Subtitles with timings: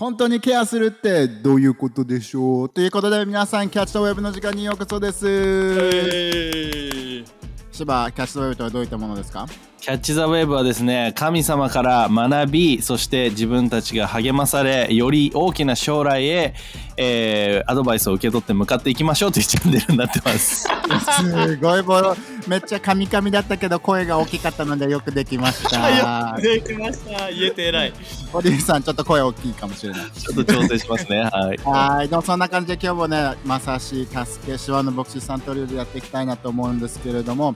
[0.00, 2.68] 本当にケアするってどういうことでしょう？
[2.70, 7.22] ということで皆さんキャッチとウェブの時間にようこそです、え
[7.70, 9.46] 芝キャッチとウェブとはどういったものですか？
[9.80, 16.54] キャッチ・ザ・ウェブはですね神様から学びそして自分たちが励まされより大きな将来へ、
[16.98, 20.66] えーアドバイスを受け取って向かっていきましょうというチャンネルになってます。
[21.22, 22.16] すごいボロ
[22.48, 27.30] めっちゃカミカミだったけど声が大きかったのでよくできましー、たできました。
[27.30, 27.92] 言えて偉い。
[28.32, 30.10] ボディさんちょっと声大きいかもしれない。
[30.10, 31.20] ちょっと調整しますね。
[31.20, 31.56] はい。
[31.58, 37.54] はい、でもそんな感じで今日もね、まさし、助け、手話の牧師さんとルールやっていきたいなと思うんですけれども、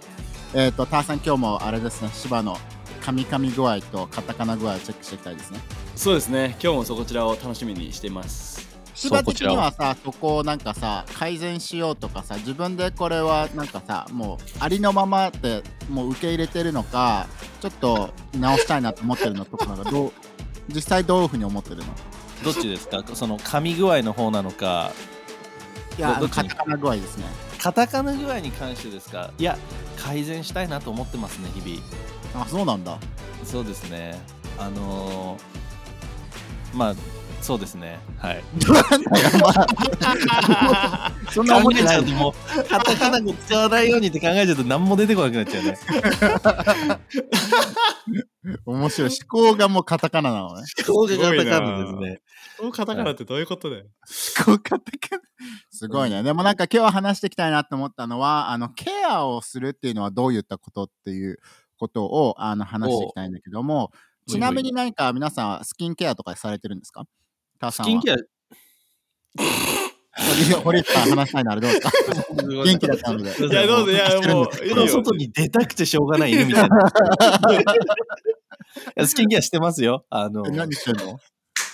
[0.56, 2.56] えっ、と、ターさん今日もあれですね、芝の
[3.00, 5.58] カミカミ具合とカタカナ具合をチェックしていきたいですね。
[5.96, 6.56] そうですね。
[6.62, 8.64] 今日もそこちらを楽しみにしています。
[8.94, 10.44] 芝的にはさ、そこを。
[10.44, 17.27] なんかさ、改善しようとかさ、自分でこれはなんかさ、もうありのままでもう受け入れてるのか、
[17.60, 20.12] ちょっと直したいなと思ってるのとか、なんかどう、
[20.68, 21.84] 実際どういうふうに思ってるの？
[22.44, 23.02] どっちですか？
[23.12, 24.92] その噛み具合の方なのか
[25.98, 27.24] いや、カタカナ具合ですね。
[27.65, 29.31] カタカナ具合に関してですか？
[29.39, 29.57] いや
[29.97, 32.45] 改善したいなと思ってますね日々。
[32.45, 32.98] あ、そうなんだ。
[33.43, 34.20] そうですね。
[34.59, 36.95] あのーまあ
[37.45, 37.98] そうですね。
[38.17, 38.42] はい。
[38.56, 39.53] なんだよ、ま
[41.06, 41.97] あそんな思ってない。
[41.97, 45.77] ゃうともうカタカナ語使わないようにって考えちゃうと何も出てこなくなっちゃうね。
[48.64, 49.11] 面白い。
[49.11, 50.62] 思考がもうカタカナなのね。
[50.89, 52.23] 思考がカタカナですね。
[52.56, 53.84] そうカタカナってどういうことだよ。
[54.47, 55.23] 思考カタカナ。
[55.70, 56.23] すごいね。
[56.23, 61.36] でもなんか今日話していきたいなと思ったのは、あの、ケアをするっていうのはどういったことっていう
[61.77, 63.91] ことをあの話していきたいんだけども、
[64.27, 67.05] おちなみに何か皆さんはスキンケアとかされてるんですか？
[67.58, 67.91] ターさんは？
[67.91, 68.16] スキンケア。
[70.16, 71.91] 堀堀内さん話したいならどうですか？
[72.64, 73.24] 元気だったので。
[73.24, 73.92] いやどうぞ。
[73.92, 74.44] いやも
[74.84, 76.78] う外に出たくてしょうがない犬みたいな。
[79.06, 80.06] スキンケアしてますよ。
[80.11, 81.19] あのえ何してんの？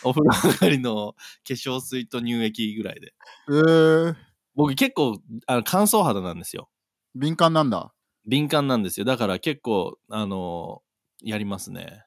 [0.03, 1.13] お風呂上がりの
[1.47, 3.13] 化粧水と乳液ぐらいで。
[3.49, 4.17] えー、
[4.55, 6.71] 僕結構あの乾燥肌なんですよ。
[7.15, 7.93] 敏感なんだ。
[8.27, 9.05] 敏感なんですよ。
[9.05, 10.81] だから結構あの
[11.23, 12.05] やりますね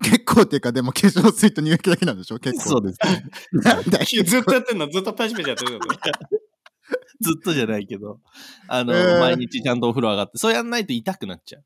[0.00, 2.38] 結構っていうか、でも化粧水と乳液だけなんでしょ？
[2.38, 2.70] 結構。
[2.70, 3.24] そうですね。
[3.52, 4.24] なんだよ。
[4.24, 4.88] ずっとやってんの？
[4.88, 5.80] ずっとパチパチやってるの？
[7.20, 8.20] ずっとじゃないけど。
[8.68, 9.20] あの、えー。
[9.20, 11.64] 毎日ちゃんとお風呂上がってそうやんないと痛くなっちゃう。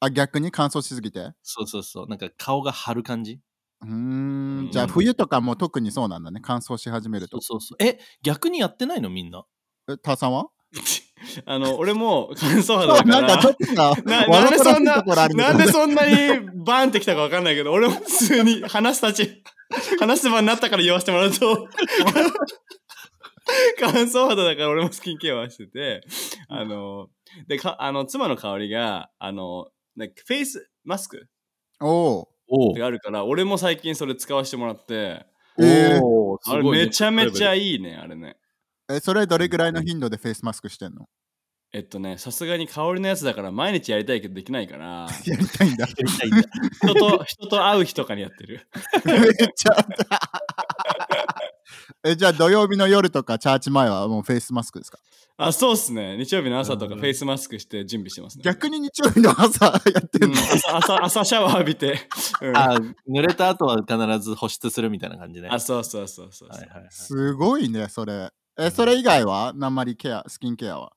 [0.00, 1.20] あ、逆に乾燥しすぎて？
[1.20, 2.06] うそうそうそう。
[2.08, 3.40] なんか顔が張る感じ。
[3.84, 4.66] ーん。
[4.68, 4.70] ん。
[4.70, 6.40] じゃあ冬とかも特にそうなんだね。
[6.42, 7.40] 乾燥し始めると。
[7.40, 7.60] そう。
[7.60, 7.84] そうそう。
[7.84, 9.10] え逆にやってないの？
[9.10, 9.44] みんな。
[9.88, 10.46] え、ターさんは？
[11.46, 13.20] あの俺も乾燥肌だから。
[13.22, 15.54] なんかちょっとさ、 なんでそんなな。
[15.54, 19.42] んでそんなにバーンってきたかわかんないけど俺も普通に話すたち
[19.98, 21.68] 話す場になったから言わせてもらうと。
[23.78, 26.00] 乾燥肌だから俺もスキンケアはしてて
[26.48, 27.08] あの
[27.46, 31.28] でかあの妻の香りがあのなんかフェイスマスク
[31.80, 32.28] おお。
[32.48, 35.26] おがあるから俺も最近それ使わせてもらって。
[35.58, 36.00] えー。
[36.02, 37.54] おあれめちゃめちゃ。
[37.54, 38.36] いいねあれね
[38.88, 41.06] え、それどれぐらいの頻度でフェイスマスクしてんの？
[41.72, 45.08] えっとねさすがに香りのやつだから毎日やりたいけどできないから。
[45.26, 45.86] やりたいんだ。
[45.86, 46.42] やりたいんだ。
[46.84, 48.68] 人と人と会う日とかにやってる。
[49.04, 49.76] めっちゃ。
[52.04, 54.98] え、じゃあ土曜日の夜とかチャーチ前はもうフェイスマスクですか？
[55.38, 56.16] あそうっすね。
[56.16, 56.92] 日曜日の朝とうん。
[56.92, 58.42] かフェイスマスクして準備してますね。
[58.44, 62.08] 逆に日曜日の朝やってうんんの、朝朝朝シャワー浴びて、
[62.40, 62.56] うん。
[62.56, 62.76] あ
[63.10, 65.48] 濡れた後は必ず保湿するみたいな感じね。
[65.50, 66.88] あそうそうそうそうそう、はいはいはい。
[66.90, 68.30] すごいね、それ。
[68.58, 69.54] え、それ以外は？
[69.60, 70.92] あんまりケア、スキンケアは。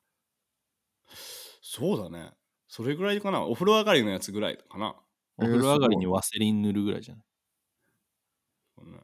[1.61, 2.31] そうだね。
[2.67, 3.41] それぐらいかな。
[3.41, 4.95] お風呂上がりのやつぐらいかな、
[5.37, 7.23] お風呂上がりにワセリン塗るぐらいじゃない？
[8.79, 9.03] うん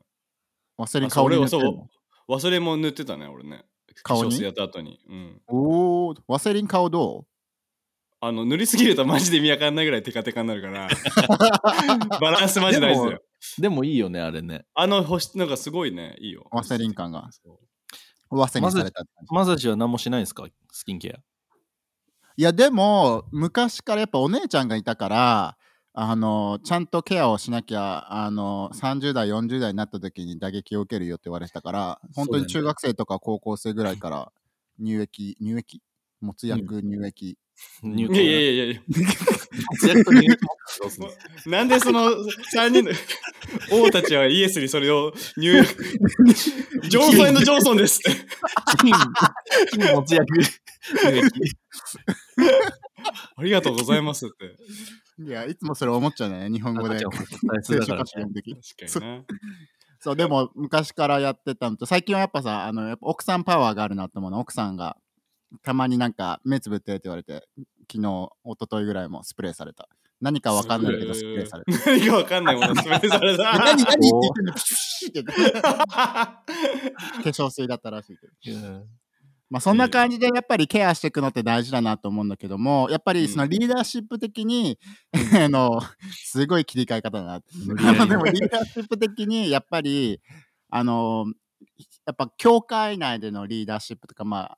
[0.78, 1.90] ワセリン香り塗ってん俺のそ
[2.28, 3.66] う忘れも塗ってたね俺ね。
[4.04, 4.30] 顔に？
[4.30, 7.26] 化粧水やった後に、うん、おお、ワセリン顔ど
[8.22, 10.90] あの塗りすぎるとマジで意味わかんないぐらいテカテカになるから。
[12.20, 13.22] バランスマジ大事だよ。
[13.60, 14.66] でもいいよねあれね。
[14.74, 16.48] あの保湿なんかすごいねいいよ。
[16.52, 17.30] ワセリン感が
[18.35, 19.34] そうワセリンされたって感じ。
[19.34, 20.46] まさしは何もしないんですか？
[20.72, 21.19] スキンケア。
[22.38, 25.57] いや、でも、昔からやっぱお姉ちゃんがいたから、
[25.94, 34.32] あの、ちゃんとケアをしなきゃ、あの、30代、40代になった時に打撃を受けるよって言われてたから、本当に中学生とか高校生ぐらいから
[34.84, 35.81] 乳液、乳液？
[36.20, 37.38] もつ薬、乳液。
[37.84, 38.81] 入いやいやいやいや
[41.46, 42.91] なんでその3人の
[43.72, 45.84] 王たちはイエスにそれを入力
[46.90, 48.25] ジョンソンジョンソンですって。
[48.78, 48.91] 金
[49.72, 50.49] 金もつ薬乳
[51.07, 51.55] 液
[53.37, 54.55] ありがとうございますって。
[55.23, 56.99] いや、いつもそれ思っちゃうね、日本語で。
[59.99, 64.40] そう、でも昔からやってたのと、最近はやっぱさ、あの、やっぱ奥さんパワーがあるなって思うの。
[64.40, 64.97] 奥さんが
[65.63, 67.47] たまになんか目つぶってって言われて、
[67.90, 69.87] 昨日、一昨日ぐらいもスプレーされた。
[70.22, 71.73] 何かわかんないけどスプレーされる。
[71.85, 73.43] 何かわかんないものスプレーされた。
[73.59, 74.53] 何何って言ってんの？
[74.53, 76.43] プシュって化
[77.23, 78.58] 粧水だったらしいけど。
[78.58, 78.84] うん
[79.47, 84.79] まあそんな感じでやっぱりケアしていくのって大事だなと思うんだけども、やっぱりそのリーダーシップ的に、
[85.40, 85.79] あの、
[86.11, 90.20] すごい切り替え方だなでもリーダーシップ的にやっぱり、
[90.72, 91.26] あの、
[92.08, 94.58] やっぱ教会内でのリーダーシップとか、まあ、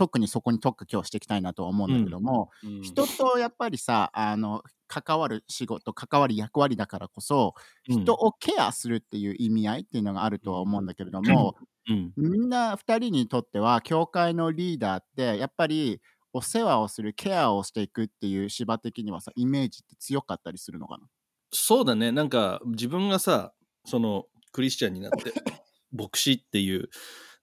[0.00, 2.82] 特にそこに特許をしていきたいなとは思うんだけども、うん。
[2.82, 7.52] 人とやっぱりさ、あの、関わる仕事、関わる役割だからこそ、
[7.86, 11.54] 人をケアするっていう意味合いっていうのがあるとは思うんだけれども、
[11.86, 12.12] うん。
[12.16, 16.00] みんな2人にとっては教会のリーダーってやっぱり
[16.32, 21.04] お世話をするケアをしていくっていう芝的にはさイメージって強かったりするのかな？
[21.52, 22.10] そうだね。
[22.10, 23.52] なんか自分がさ
[23.84, 25.34] そのクリスチャンになって
[25.92, 26.88] 牧師っていう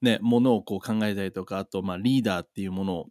[0.01, 3.05] ねものをこう考えたりとかあとまあリーダーっていうものを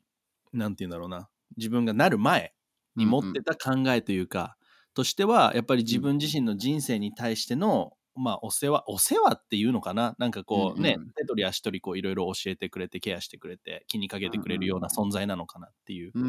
[0.53, 2.53] なんて言うんだろうな自分がなる前
[2.97, 4.57] に持ってた考えというか、
[4.95, 10.15] としてはやっぱり自分自身の人生に対しての、まあお世話お世話っていうのかな？
[10.19, 11.11] なんかこうね、うんうん。
[11.15, 16.25] 手取り足取りこういろいろ教えてくれてケアしてくれて気にかけてくれるような存在なのかなっていう、うん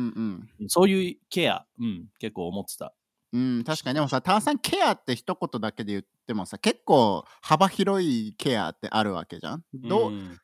[0.59, 0.67] うん。
[0.67, 2.93] そういうケア、うん、結構思ってた。
[3.31, 3.95] うん確かに。
[3.95, 9.63] でもさターさんケアって一言だけで言ってもさ結構幅広いケアってあるわけじゃん。
[9.73, 10.37] どう、ん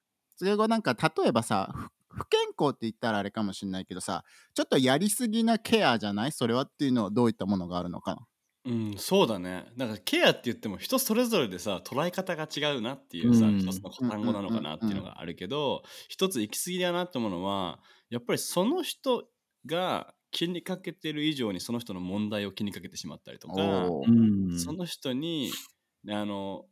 [0.44, 1.74] それがなんか例えばさ
[2.10, 4.24] ふ不健康って言ったらあれかもしれないけどさ
[4.54, 6.32] ちょっとやりすぎなケアじゃない？
[6.32, 8.26] それはっていうのはどういったものがあるのかな？
[8.66, 9.66] うん、そうだね。
[9.76, 13.60] なんかケアって言っても人それぞれでさ捉え方が違うなっていうさ、うん。
[13.60, 17.80] 一つの単語なのかなっていうのがあるけど、一つ行き過ぎだなって思うのは
[18.10, 19.26] やっぱりその人
[19.66, 25.52] が気にかけてる以上にその人の問題を気にかけてしまったりとか、うんその人に
[26.10, 26.66] あの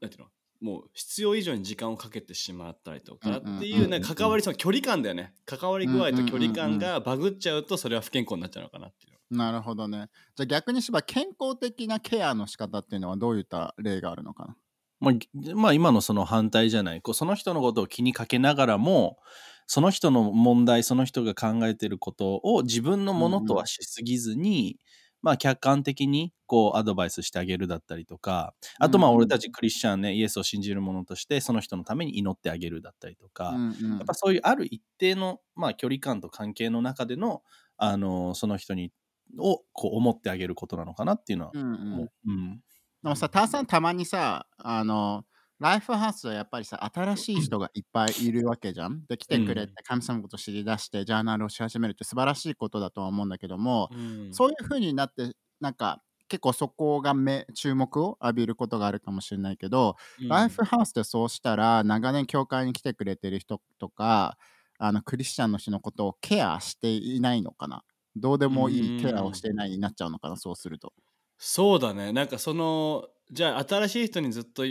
[0.00, 0.28] なんていうの？
[0.60, 4.02] もう必要以上に時間をかけてしまったりとかうんうんっていうねうんうん。
[4.02, 5.34] 関わりその距離感だよね。
[5.44, 9.36] 関わり具合と距離感がバグっちゃうとそれは不健康になっちゃうのかなっていう。
[9.36, 10.08] なるほどね。
[10.36, 14.56] じゃあ逆にしば健康的なケアの仕方っていうのはどういった例があるのかな？
[14.98, 17.02] まあ、ぎまあ今のその反対じゃない。
[17.02, 19.18] こうその人のことを気にかけながらも
[19.66, 24.78] その人の問題その人が考えてることを自分のものとはしすぎずに、
[25.22, 33.96] まあ客観的にこうアドバイスしてあげるだったりとかあとまあうんうん俺たちクリスチャンねイエスを信じる者としてその人のために祈ってあげるだったりとか、うんうん。
[33.98, 37.42] やっぱそういうある一定の、まあ、距離感と関係の中での、
[37.76, 38.92] あのその人に
[39.38, 41.92] をこう思ってあげることなのかなっていうのはうんうん。
[41.94, 42.10] 思う。
[42.26, 42.60] うん。
[43.02, 45.24] でもさ、ターさんたまにさ、あの、
[45.58, 49.06] ライフハウスはやっぱりさ、新しい人がいっぱいいるわけじゃん。
[49.06, 54.30] で、来てくれて、神様のことを知り出して、ジャーナルをし始めるって素晴らしいことだとは思うんだけども、うん。
[54.30, 60.28] そういう風になって、なんか、結構そこが目注目を浴びることがあるかもしれないけど、うん。
[60.28, 64.36] ライフハウスでそうしたら、長年教会に来てくれてる人とか、
[64.78, 67.84] あのクリスチャンの人のことをケアしていないのかな。
[68.16, 70.92] どうでもいいケアをしていないになっちゃうのかなそうすると。
[71.38, 72.12] そうだね。
[72.12, 74.62] なんかそのじゃあ新しい人にずっと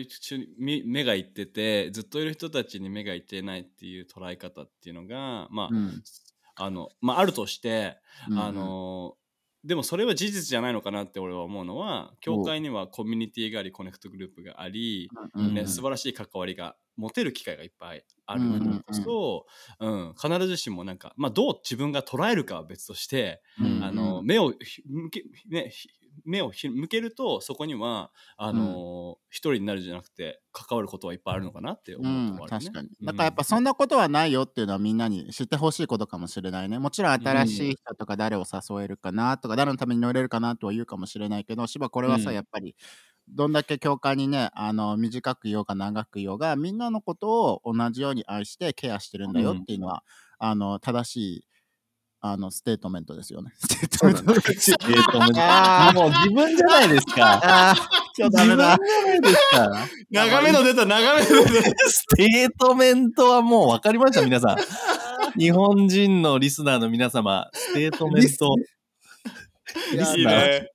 [0.57, 6.03] 目がいっててずっといる人たちに目がいってないっていう捉え方っていうのがまあ、うん。
[6.57, 7.97] あのまああるとして、
[8.29, 9.15] うんあの
[9.65, 15.68] でもそれは事実じゃないのかなって俺は思うのは教会にはコミュニティがありコネクトグループがあり、うんねうん。
[15.68, 19.45] 素晴らしい関わりが持てる機会がいっぱいあるからこそ、
[19.79, 23.83] うん必ずしもなんか、まあ、どう自分が捉えるかは別として、うん。
[23.83, 25.89] あの目をひ向け、ね、ひ
[26.23, 32.59] 目をひ向けるとそこにはあの、一人になるじゃなくて関わることはいっぱいあるのかなって思うところあるね。
[32.59, 32.89] 確かに。
[33.01, 36.80] うんだからやっぱそんなことはないよっていうのはみんなに知ってほしいことかもしれないね。
[36.80, 42.75] もちろん新しい人とか誰を誘えるかなとか誰のために乗れるかなとは言うかもしれないけど、しばこれはさ、うんやっぱり
[43.28, 50.04] どんだけ教会にね、あの短くいようが長くいようがみんなのことを同じように愛してケアしてるんだよっていうのは、
[50.37, 51.45] あの正しい
[52.27, 53.51] あのステートメントですよね。
[53.61, 57.23] ステートメントえーともうあーもう自分じゃないですか。
[57.23, 57.75] ああ、
[58.17, 58.77] 今日ダメだ。
[58.77, 59.87] 自分じゃないですか。
[60.09, 65.39] 長めの出た長めの出たステートメントはもう分かりました、皆さん。
[65.39, 68.55] 日本人のリスナーの皆様、ステートメント。
[69.94, 70.74] いやいいね。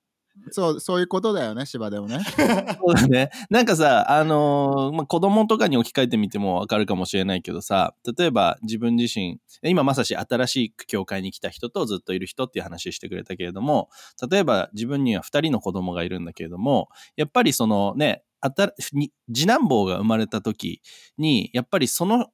[0.50, 2.20] そう、そういうことだよね、芝でもね。
[2.80, 3.30] そうだね。
[3.50, 13.88] なんかさ、あのーまあ、子供とかに置き換えてみてもわかるかもしれないけどさ、例えば自分自身、今まさし新しく教会に来た人とずっといる人っていう話してくれたけれども、
[14.30, 20.80] 例えば自分には二人の子供がいるんだけれども、やっぱりそのね、あたに次男坊が生まれた時
[21.18, 22.28] に、やっぱりその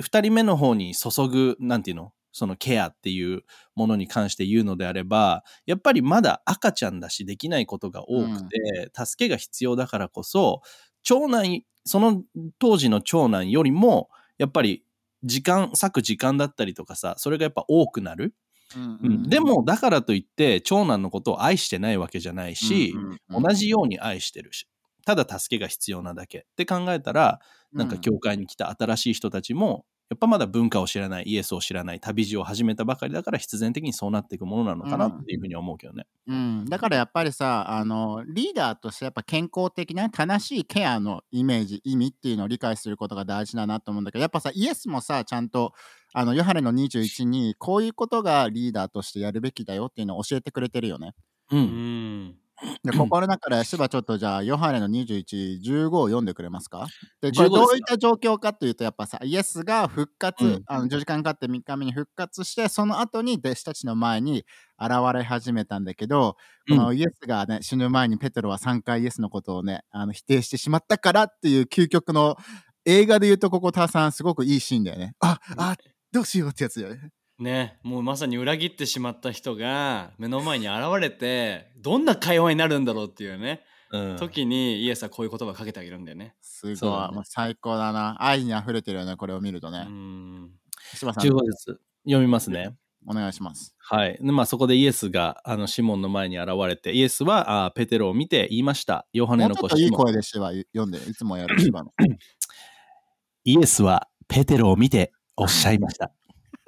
[0.00, 2.12] 二人目の方に注ぐ、なんていうの？
[2.32, 3.42] そのケアっていう
[3.74, 10.62] ものに関して言うのであれば、やっぱりまだ赤ちゃんだしできないことが多くて、助けが必要だからこそ、
[11.02, 12.22] 長男、その
[12.58, 14.84] 当時の長男よりも、やっぱり
[15.24, 18.34] 時間、割く時間だったりとかさ、それがやっぱ多くなる。
[18.76, 19.22] うんうん。
[19.28, 22.94] で、もだからといって長男のことを愛してないわけじゃないし、
[23.30, 24.68] 同じように愛してるし、
[25.06, 26.40] ただ助けが必要なだけ。
[26.40, 27.40] って考えたら、
[27.72, 36.06] なんか教会に来た新しい人たちも、やっぱまだ文化を知らない、イエスを知らない、旅路を始めたばかりだから必然的にそうなっていくものなのかなっていうふうには思うけどね。
[36.26, 45.72] うん、だからやっぱりさあのリーダーとしてやっぱ健康的な正しいケアのイメージ意味っていうのを理解することが大事だなと思うんだけどやっぱさイエスもさちゃんと
[46.14, 51.14] あのヨハネの21にこういうことがリーダーとしてやるべきだよっていうのを教えてくれてるよね。
[51.50, 51.56] う。
[51.56, 52.34] うんん。
[52.84, 56.86] でここの中で、しばちょっとじゃあ、ヨハネの21、15を読んでくれますか？
[57.20, 60.62] で、これ15どういった状況かというと、やっぱさ、イエスが復活、うん。
[60.66, 64.44] あの10時間かかって3日目に復活して、その後に弟子たちの前に
[64.80, 66.36] 現れ始めたんだけど、
[66.68, 72.36] このイエスがね、死ぬ前にペテロは3回イエスのことをね、あの否定してしまったからっていう究極の
[72.84, 75.14] 映画で言うと、ここ、ターさん、すごくいいシーンだよね。
[75.20, 75.76] あ、あ、
[76.12, 77.10] どうしようってやつだよね。
[77.38, 86.34] ね、もうまさに裏切ってしまった人が目の前に現れてどんな会話になるんだろうっていうね、うん時にイエスはこういう言葉をかけてあげるんだよね。
[86.42, 88.16] すごい、そうもう最高だな。
[88.20, 89.84] 愛に溢れてるよね、これを見るとうね。
[89.84, 90.50] ん。
[90.94, 92.76] 柴さん、15節読みますね。
[93.06, 93.74] お願いします。
[93.78, 94.18] はい。
[94.20, 99.06] でまあ、そこでイエスがあのシモンの前に現れて、イエスはあペテロを見て言いました。
[99.12, 100.12] ヨハネもうちょっといいの子シモン。
[100.12, 101.92] 声で芝読んで、いつもやる芝の。
[103.44, 106.12] イエスはペテロを見ておっしゃいました。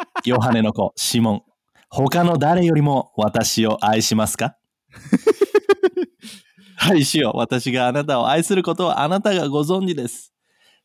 [0.24, 1.42] ヨハネの子シモン。
[1.88, 4.56] 他の誰よりも私を愛しますか？
[6.76, 7.32] はい、主よ。
[7.34, 10.32] 私があなたを愛することはあなたがご存知です。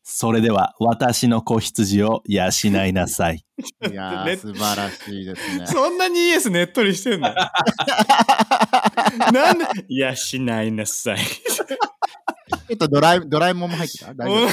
[0.08, 2.44] それでは私の子羊を養
[2.86, 3.44] いなさい。
[3.90, 5.66] いや ねー、素晴らしいですね。
[5.66, 7.28] そんなにイエスねっとりしてんの？
[9.32, 9.64] なんで？
[9.88, 11.18] いやしないなさい。
[11.18, 14.14] ちょっとドラえドラえもんも入ってた？
[14.14, 14.48] 大丈夫？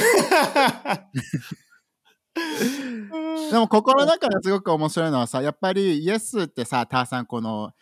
[3.50, 7.72] でも心の中ですごく面白いのはさ、やっぱりイエスってさ、ターさん、この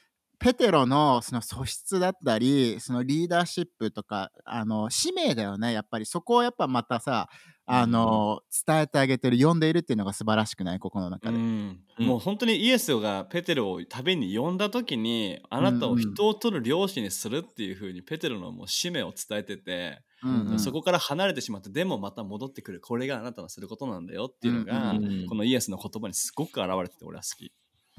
[0.42, 7.28] ペテロのその素質だったり、そのリーダーシップとか、あの使命だよね、やっぱりそこをやっぱまたさ、
[7.64, 11.36] あの、伝えてあげてる、呼んでいるっていうのが素晴らしくない、ここの中で。
[11.36, 12.06] うん、うん。
[12.06, 20.58] もう本当にイエスがペテロを旅に呼んだ時にあなたを人を取る漁師にするっていうふうにペテロのもう使命を伝えてて、うんうん。
[20.58, 22.80] そこから離れてしまってでもまた戻ってくる。
[22.80, 25.26] これがあなたのすることなんだよっていうのが、うんうん。
[25.28, 27.52] このイエスの言葉にすごく現れてて俺は好き。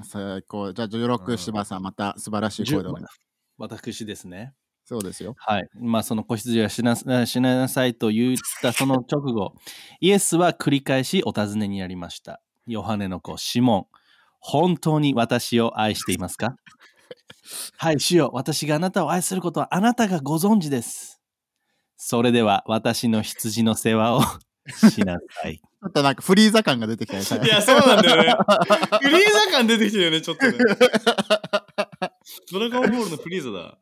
[0.04, 0.72] 最高。
[0.72, 2.88] じゃあ、16芝さん、また素晴らしい声で
[3.56, 4.54] 私ですね。
[4.84, 5.34] そうですよ。
[5.38, 5.68] はい。
[5.80, 9.54] まあ、その子羊はしなしなさいと言ったその直後、
[10.00, 12.42] イエスは繰り返しお尋ねになりました。
[12.66, 13.86] ヨハネの子、シモン、
[14.40, 16.56] 本当に私を愛していますか？
[17.78, 21.22] はい、主よ、私があなたを愛することはあなたがご存知です。
[21.96, 24.20] それでは私の羊の世話を
[24.68, 25.58] しなさい。
[25.60, 27.46] ちょっとなんかフリーザ感が出てきたね。
[27.46, 28.34] いやそうなんだよね。
[29.02, 30.58] フリーザ感出てきてるよねちょっとね。
[32.50, 33.78] ドラゴンボールのフリーザだ。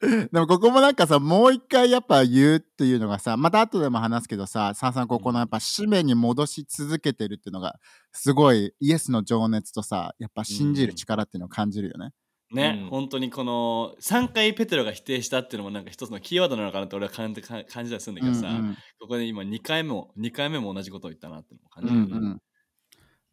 [0.00, 7.74] でもここもなんかさ、もう一回やっぱ言うっていうのがさ、また後でも話すけどさ、さんさんここのやっぱ使命に戻し続けてるっていうのが、
[8.12, 12.12] すごいイエスの情熱とさ、やっぱ信じる力っていうのを感じるよね。
[12.50, 12.88] ね、うん。
[12.88, 22.42] 本当にこの3回ペテロが否定したっていうのもなんか一つのキーワードなのかなって俺は感じ感じたりするんだけどさ、うんここで今2回目も2回目も同じことを言ったなっていうのも感うんじる、うんうん。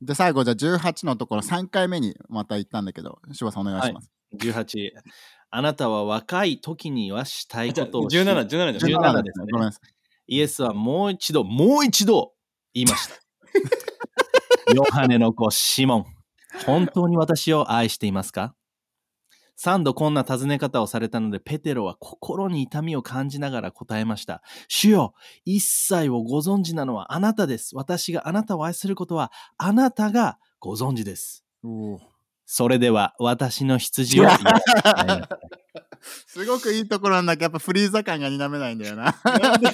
[0.02, 4.12] で、最後じゃあ18のところ3回目にまた言ったんだけど、柴さんお願いします。
[4.38, 4.92] 18、
[5.50, 9.02] あなたは若い時にはしたいことをし17、17じゃん。
[9.02, 9.46] 17 17ですね。
[9.52, 10.36] ごめんなさい。
[10.36, 12.34] イエスはもう一度、もう一度
[12.74, 13.16] 言いました。
[14.76, 16.06] ヨハネの子シモン、
[16.66, 18.56] 本当に私を愛していますか？
[19.56, 24.42] 三度こんな尋ね方をされたので、ペテロは心に痛みを感じながら答えました。
[24.68, 25.14] 主よ、
[25.46, 27.76] 一切をご存知なのはあなたです。
[27.76, 31.46] 私があなたを愛することはあなたがご存知です。
[32.46, 34.28] それでは私の羊を
[36.28, 39.16] すごくいいところなんだけど、やっぱフリーザ感が否めないんだよな。
[39.24, 39.74] なんで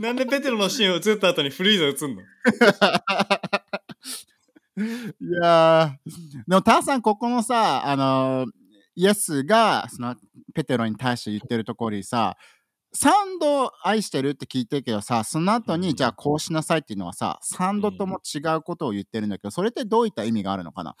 [0.00, 2.22] なんでペテロのシーンを映った後にフリーザ映んの？
[4.78, 6.10] いやー
[6.48, 8.50] でもターさんここのさあのー
[8.98, 10.16] イエスがその
[10.54, 12.36] ペテロに対して言ってるところにさ
[12.96, 15.94] 3度愛してるって聞いてるけどさその後に、うん。
[15.94, 20.96] じゃあこうしなさいっていうのはさ3度とも違うことを言ってるんだけどそれってどういった意味があるのかな？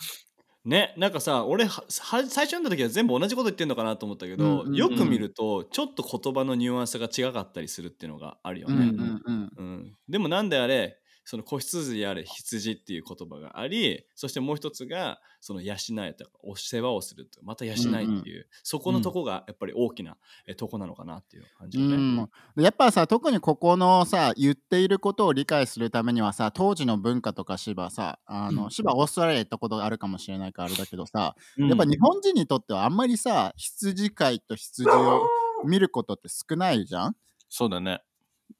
[0.64, 9.52] ねなんかさ俺はは最初読んだ時は全部同じこと言ってんのかなと思ったけど、よく見るとちょっと言葉のニュアンスが違かったりするっていうのがあるよね、うんうんうん。
[9.56, 9.94] うん。
[10.08, 10.98] でもなんであれ
[11.30, 18.46] その子羊である羊っていう言葉がありそしてもう一つがその養えとかお世話をするとまた養いっていう、うんうん。
[18.62, 20.16] そこのとこがやっぱり大きな
[20.46, 21.96] えとこなのかなっていう感じね。
[21.98, 28.70] ん、やっぱさ特にここのさ言っていることを理解するためにはさ当時の文化とか芝さあの、うん。
[28.70, 31.68] 芝オーストラリア行ったことがあるかもしれないからあれだけどさ、うん。
[31.68, 35.28] やっぱ日本人にとってはあんまりさ羊飼いと羊を
[35.66, 37.16] 見ることって少ないじゃん？
[37.50, 38.00] そうだね。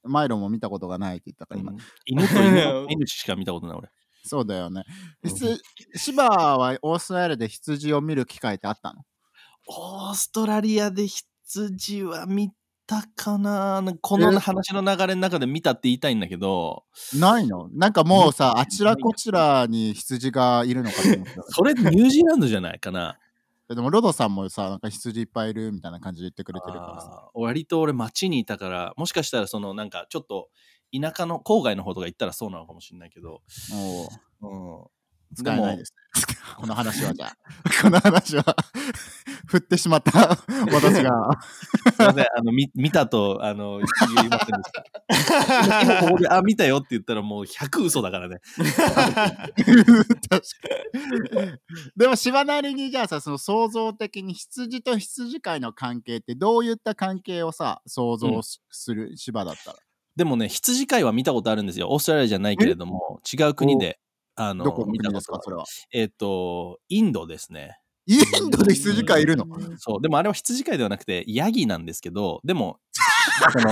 [0.04, 1.72] マイロも見たことがないって言ったから今、
[2.06, 3.88] 犬と犬の 犬しか見たことない俺。
[4.24, 4.84] そうだよね。
[5.22, 5.30] うん。
[5.30, 5.60] 羊
[5.94, 9.02] 芝はオーストラリアで羊を見る機会ってあったの？
[9.66, 12.50] オーストラリアで羊は見
[12.86, 13.82] たかな。
[14.00, 14.36] このえ？
[14.38, 17.68] 話の流れの中で見たって言いたいんだけど、ないの？
[17.74, 21.42] なんかもうさあちらこちらに羊がいるのかと思ってた。
[21.48, 23.18] それニュージーランドじゃないかな。
[23.68, 27.30] でもロドさんもさなんか羊いっぱいいるみたいな感じで言ってくれてるからさ。
[27.34, 30.48] 割と俺街にいたから、もしかしたらそのなんかちょっと
[30.98, 33.42] 田舎の郊外の方とか行ったらそうなのかもしれないけど、
[34.40, 34.86] うん、
[35.34, 35.94] 使えないです。
[36.56, 37.36] この話はじゃあ、
[37.82, 38.56] この話は
[39.46, 40.36] 振ってしまった
[40.72, 41.38] 私が。
[41.92, 45.84] すいません、あの、み見たと、あの、言いませんでした。
[45.84, 48.40] 今ここで、あ、見たよって言ったらもう100嘘だからね。
[51.96, 59.78] でも、芝なりにじゃあさ、その創造的に羊と羊飼いの関係ってどういった関係をさ、想像すする芝だったら？
[60.16, 61.88] でもね、羊飼いは見たことあるんですよ。
[61.90, 64.00] オーストラリアじゃないけれども、違う国で、
[64.40, 65.64] あの、どこの見た国ですことかそれは。
[65.92, 67.80] えっ、と、インドですね。
[68.06, 69.44] インドで羊飼いいるの？
[69.76, 70.00] そう。
[70.00, 72.78] でもあれは羊飼いではなくて、ヤギなんですけど、でも、
[73.52, 73.70] その、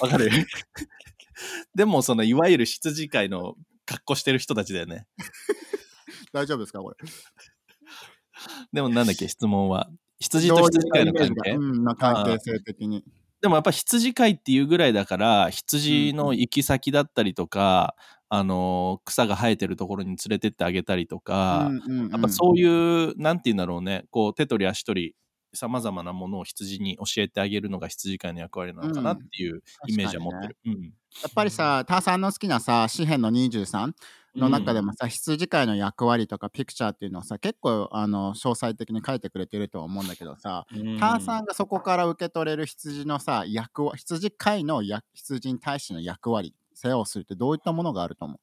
[0.00, 0.30] わかる？
[1.74, 3.54] でも、その、いわゆる羊飼いの
[3.86, 5.06] 格好してる人たちだよね。
[6.32, 6.96] 大丈夫ですかこれ？
[8.72, 9.88] でも、なんだっけ、質問は。
[10.18, 11.50] 羊と羊飼いの関係？
[11.52, 13.04] うん、な関係性的に。
[13.40, 17.96] でもやっぱ羊飼いっていうぐらいだから羊の行き先だったりとか、
[18.34, 25.14] あの草が生えてるところに連れてってあげたりとか、うんうんうんやっぱそういうなんて言うんだろうねこう手取り足取り
[25.54, 30.56] さまざまなものを羊に教えてあげるのが羊飼いの役割なのかなっていうイメージは持ってる。
[30.64, 30.72] うん。
[30.82, 30.88] や
[31.28, 33.92] っぱりさ、ターさんの好きなさ、詩篇の23
[34.34, 40.98] の中でもさ、羊飼いの役割とかピクチャーっていうのをさ、結構あの詳細的に書いてくれてるとは思うんだけどさ、うん。
[40.98, 48.38] ターさんがそこから受け取れる羊のさ、役割羊飼いの役羊に対しての役割、世話をするってどういったものがあると思う？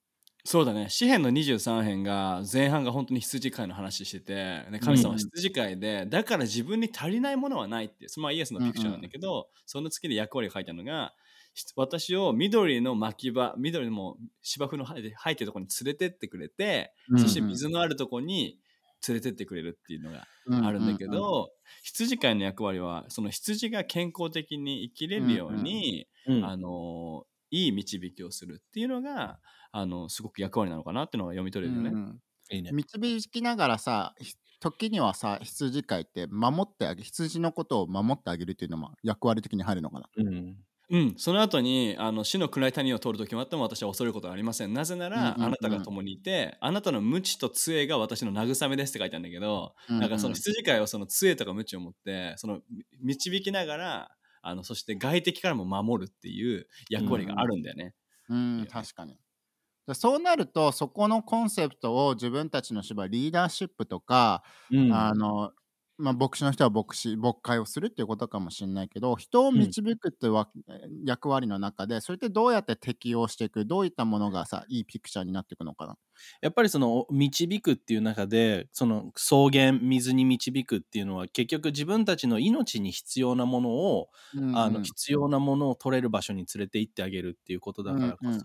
[0.46, 0.88] そうだね。
[0.90, 4.34] 詩篇の23編が前半が本当に羊飼いの話してて、
[4.72, 11.14] ね、神様は羊飼いで、だから自分に足りないものはないっていうまあイエスのピクチャーなんだけど、その月で役割が書いてあるのが
[11.54, 18.58] ひ私を緑の巻き場緑の芝生の生えてるところに連れてってくれて、そして水のあるところに
[19.08, 20.26] 連れてってくれるっていうのが
[20.66, 21.52] あるんだけど、
[21.84, 29.40] 羊飼いの役割はその羊が健康的に生きれるように、うんあのいい導きをするっていうのが
[29.72, 31.90] あのすごく役割なのかなっていうのが読み取れるよね。
[31.90, 32.20] うんうん
[32.52, 32.72] いいね。
[32.72, 40.10] 導きながらさ、ひ時にはさ、羊飼いって守ってあげ、羊のことを守ってあげるっていうのも役割的に入るのかな？
[40.18, 40.58] うん
[40.92, 44.74] うん、その後にあの死の暗い谷を通る時もあっても私は恐れることはありません。
[44.74, 52.86] なぜなら、うんうんうんあなたが共にいて、あなたの無知と杖が私の慰めですって書いてあるんだけど、なんかその羊飼いはその杖とか無知を持って、そのみ
[53.16, 57.94] 導きながら、あのそして外敵からも守るっていう役割があるんだよね。
[58.30, 59.20] うん、確かに。
[59.88, 65.52] でそうなると、そこのコンセプトを自分たちの芝居、リーダーシップとか、うんあの、
[66.00, 70.50] まあ、牧師の人は牧師、牧会をするっていうことかもしれないけど、人を導くっていうわ、
[71.06, 75.98] 役割の中で、それってどうやって適用していく、どういったものがさ、いいピクチャーになっていくのかな？
[76.42, 84.10] やっぱりその導くっていう中でその草原水に導くっていうのは結局自分たちの命に必要なものを、
[84.54, 88.40] あの必要なものを取れる場所に連れて行ってあげるっていうことだからこそ、うんうん。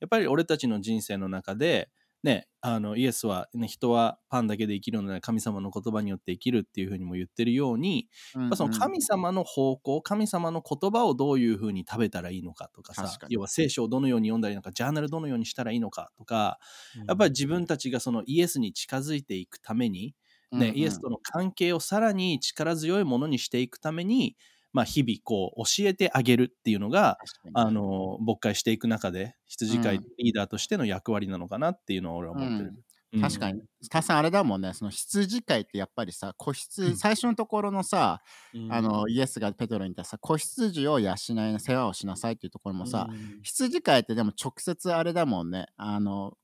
[0.00, 1.90] やっぱり俺たちの人生の中で
[2.24, 16.58] ね、あのイエスは、ね、人はパンだけで生きるので神様の言葉によって生きるっていうふうにも言ってるように、やっぱその神様の方向神様の言葉をどういうふうに食べたらいいのかとかさ要は聖書をどのように読んだらいいのかジャーナルどのようにしたらいいのかとか
[17.06, 20.14] やっぱり自分たちがそのイエスに近づいていくために、
[20.50, 24.36] ねイエスとの関係をさらに力強いものにしていくために、
[24.74, 27.16] まあ、日々こう教えてあげるっていうのが
[27.54, 32.74] あの牧会していく中で羊飼いうんリーダーとしての役割なのかなっていうのは俺は思ってる。
[33.12, 33.20] うん。
[33.20, 33.62] 確かに。
[33.88, 36.96] たさんあれだもんね、その羊飼いってやっぱりさ、子羊、うん。
[36.96, 38.20] 最初のところのさ、
[38.52, 38.72] うん。
[38.72, 43.40] あの、イエスがペトロに言ったさ、子羊を養いな、世話をしなさいっていうところもさ、うん。
[43.42, 46.36] 羊飼いってでも直接あれだもんね、あの、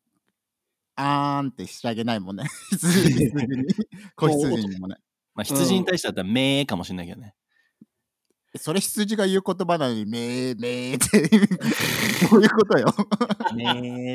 [0.94, 2.44] あーんってしてあげないもんね。
[2.70, 3.64] 羊 羊に、
[4.14, 4.96] 子羊にもね。
[5.34, 7.34] まあ、羊に対してだったら「めー」かもしれないけどね。
[8.56, 11.28] それ羊が言う言葉なのに、めーめーって、
[12.28, 12.86] どういうことよ。
[13.54, 13.64] ね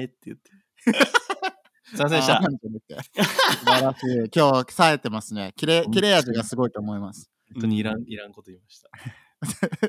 [0.03, 0.51] ーって言って。
[1.85, 4.29] すいませんでした素晴らしい。
[4.35, 5.53] 今日、冴えてますね。
[5.55, 7.29] 切れ、切れ味がすごいと思います。
[7.53, 8.89] 本当にいらん、いらんこと言いました。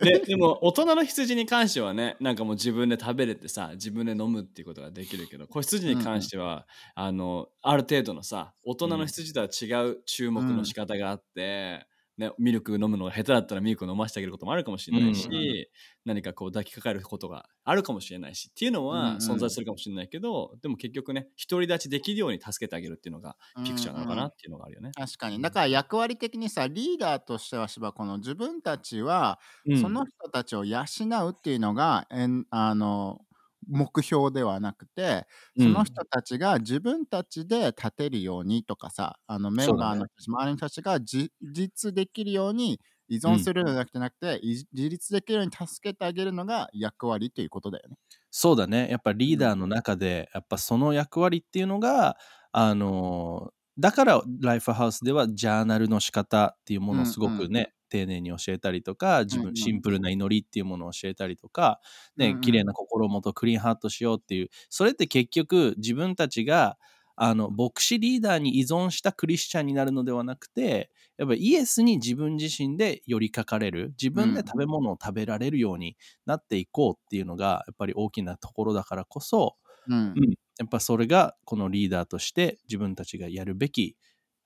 [0.00, 11.86] ででも大人の羊に関してはねなんかもう自分で食べれてさ自分で飲むっていうことができるけど子羊に関しては、あのある程度のさ大人の羊とは違う注目の仕方があって、
[12.18, 15.56] ね、ミルク飲むのが下手だったらミルクを飲ませてあげることもあるかもしれないし、うんうん
[16.04, 24.96] 何かこう抱きかかえることがあるかもしれないしっていうのうんはうん存在するかもしれないけど、でも結局ね独り立ちできるように助けてあげるっていうのがピクチャーなのかなっていうのがあるよね。
[24.96, 25.40] 確かに。
[25.42, 29.38] だから役割的にさ、リーダーとしては、芝この自分たちは、
[29.74, 30.80] その人たちを養
[31.28, 33.20] うっていうのが、えんあの、
[33.66, 35.26] 目標ではなくて、
[35.58, 47.96] その人たちが自分たちで立てるようにとかさ、あのメンバーの人たち、周りの人たちが自立できるように依存するのじゃなくてなくて、い自立できるように助けてあげるのが役割ということだよね。
[48.30, 48.88] そうだね。
[48.90, 52.16] やっぱリーダーの中で、やっぱその役割っていうのが、
[52.52, 61.80] あのーだからライフハウスではジャーナルの仕方っていうものをすごくね、丁寧に教えたりとか、自分シンプルな祈りっていうものを教えたりとか、
[62.16, 66.78] ねうんうん、綺麗な心をもとクリーンハートしようっていう、それって結局自分たちが
[67.16, 75.96] あの牧師リーダーに依存したクリスチャンになるのではなくてやっぱイエスに自分自身で寄りかかれる自分で食べ物を食べられるように
[76.26, 79.56] なっていこうっていうのがやっぱり大きなところだからこそ、
[79.88, 79.98] うん。
[79.98, 83.96] うん、やっぱそれがこのリーダーとして自分たちがやるべき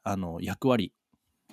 [0.04, 0.92] あの役割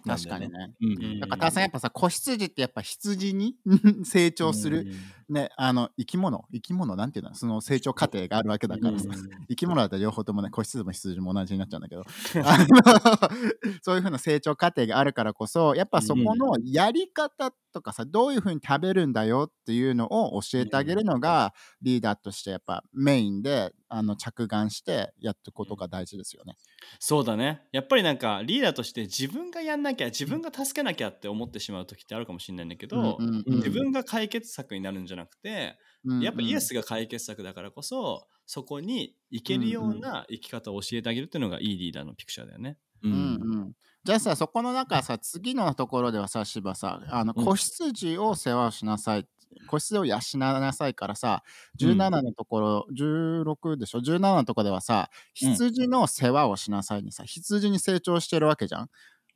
[0.07, 0.47] なんだよね。
[0.47, 0.73] 確かにね。
[0.81, 0.85] う
[1.17, 3.55] んだから、ターさんやっぱさ、子羊ってやっぱ羊に
[4.05, 4.87] 成長する、
[5.29, 9.05] ね、あの、生き物、生き物なんていうのその成長過程があるわけだからさ。
[9.49, 12.03] 生き物だったら両方ともね、子羊も羊も同じになっちゃうんだけど、
[13.81, 26.57] そういうふうな成長過程があるからこそ、やっぱそこのやり方とかさ、どういうふうに食べるんだよっていうのを教えてあげるのが、リーダーとしてやっぱメインであの着眼してやっていくことが大事ですよね。
[26.99, 27.67] そうだね。
[27.71, 33.55] やっぱりなんかリーダーとして自分がやんなきゃ自分が助けなきゃって思ってしまう時ってあるかもしれないんだけど、うんうんうん。
[33.57, 42.77] 自分が解決策になるんじゃなくて、うんやっぱイエスが解決策だからこそそこに行けるような生き方を教えてあげるっていうのがいいリーダーのピクチャーだよね。
[43.03, 43.39] ううんん。
[43.41, 43.73] うん
[44.07, 47.43] じゃあさそこの中さ次のところではさ芝さあのうん。
[47.43, 49.27] 子羊を世話をしなさい、
[49.67, 51.43] 子羊を養いなさいからさ
[51.81, 51.91] うん。
[51.91, 55.09] 17のところ、16でしょ？17のところではさ
[55.43, 55.51] うん。
[55.51, 58.89] 羊の世話をしなさいにさ羊に成長してるわけじゃん？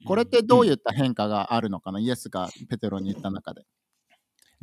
[0.06, 3.64] これってどういった変化があるのかな、イエスがペテロに言った中で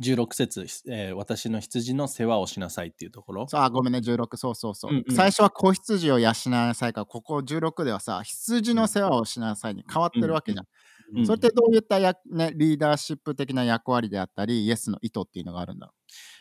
[0.01, 3.47] 16節、えー私の羊の世話をしなさいっていうところ。
[3.47, 5.15] さあごめんね16そうそうそう、うんうん。
[5.15, 10.65] 最初は子羊を養いなさいからここ16ではさ羊の世話をしなさいに変わってるわけじゃん。
[11.19, 11.25] うん。
[11.25, 15.93] それってどういったや、ね、リーダーシップ的な役割であったり、イエスの意図っていうのがあるんだろ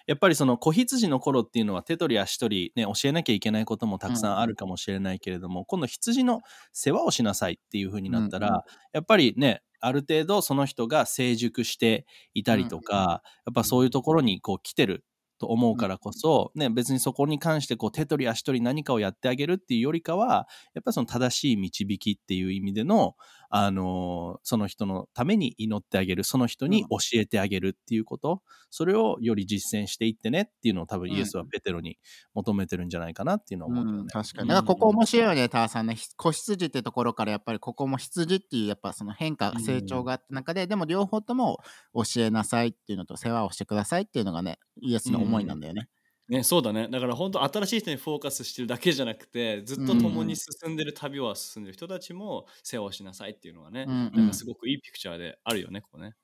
[0.08, 6.40] やっぱりその子羊の頃っていうのは手取り足取り、ね、教えなきゃいけないこともたくさんあるかもしれないけれども、今度羊の
[6.72, 8.62] 世話をしなさいっていう風になったら、うんうん。
[8.94, 15.04] やっぱりねある程度その人が成熟していたりとか、やっぱそういうところにこう来てる
[15.38, 23.14] と思うからこそ、ね、別にそこに関してこう手取り足取り何かをやってあげるっていうよりかはやっぱりその正しい導きっていう意味での、
[23.50, 31.98] あのーその人のために祈ってあげるその人に教えてあげるっていうこと、それをより実践していってねっていうのを多分イエスはペテロに
[32.34, 33.72] 求めてるんじゃないかなっていうのう。
[33.72, 33.98] は思うね。
[34.00, 34.48] うん、確かに。
[34.48, 35.94] だからここ面白いよね、ターさんね。
[35.94, 41.58] ひ子羊ってところからやっぱりここも羊っていうやっぱその変化、うん成長があった中で、でも両方とも
[41.94, 45.88] 教えなさいっていうのと世話をしてくださいっていうのがね、イエスの思いなんだよね。
[46.28, 46.88] ね、そうだね。
[46.88, 54.12] だから本当新しい人にフォーカスしてるだけじゃなくて、ずっと共に進んでる旅を進んでる人たちも世話をしなさいっていうのがね、うんうん。
[54.12, 56.14] なんかすごくいいピクチャーであるよね、ここね。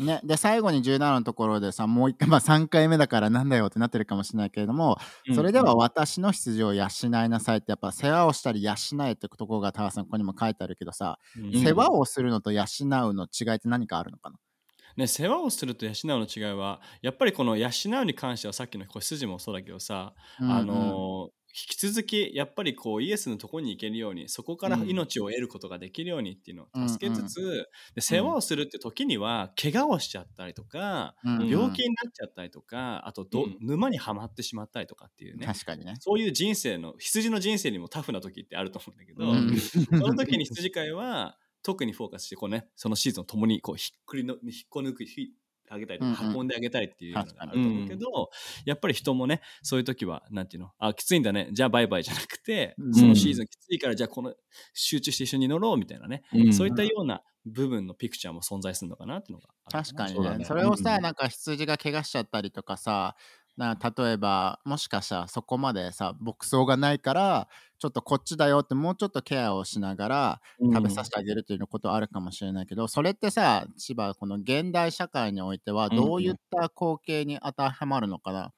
[0.00, 4.98] ね、で最後に17のところでさもう一回、 まあ、3回目だからなんだよってなってるかもしれないけれども、
[5.34, 6.88] それでは私の羊を養い
[7.28, 8.72] なさいってやっぱ世話をしたり養
[9.06, 11.52] えってところがタワさんここにも書いてあるけどさ、うん。
[11.52, 12.66] 世話をするのと養う
[13.14, 14.36] の違いって何かあるのかな？
[14.96, 24.88] ね、世話をすると養うの違いはやっぱりこの養うに関してはさっきの子羊もそうだけどさ、あのー引き続きやっぱりこうイエスのとこに行けるようにそこからうん。
[24.88, 31.48] 命を得ることができるようにっていうのうんを助けつつ、で世話をするって時には怪我をしちゃったりとか、うんうん。
[31.48, 33.56] 病気になっちゃったりとかあとど、うん。
[33.60, 35.94] 沼にはまってしまったりとかっていうね確かにね。
[36.00, 39.56] そういう人生の羊の人生にもタフな時ってあると思うんだけど、うん。
[40.00, 45.32] その時に羊飼いは特にフォーカスしてこう、ね、そのシーズンを共にこうひっくりの引っこ抜くひ
[45.70, 46.00] ああげたり
[46.34, 48.30] 運んであげたりっていうのがあると思うけど、
[48.64, 52.94] やっぱり人もねそういう時はなんていうのあきついんだねじゃあバイバイじゃなくて、うん。
[52.94, 54.34] そのシーズンきついからじゃあこの
[54.72, 56.52] 集中して一緒に乗ろうみたいなね、うん。
[56.52, 60.38] そういったような部分のピクチャーも存在するのかなっていうのが確かにね。
[60.38, 60.44] ね。
[60.44, 61.02] それをさ、うん。
[61.02, 63.16] なんか羊が怪我しちゃったりとかさ
[63.56, 70.40] な例えばもしかしたらそこまでさ牧草がないからちょっとこっちだよってもうちょっとケアをしながら
[70.72, 78.52] 食べさせてあげるということはあるかもしれないけど、それってさ千葉この現代社会においてはどういった光景に当てはまるのかな、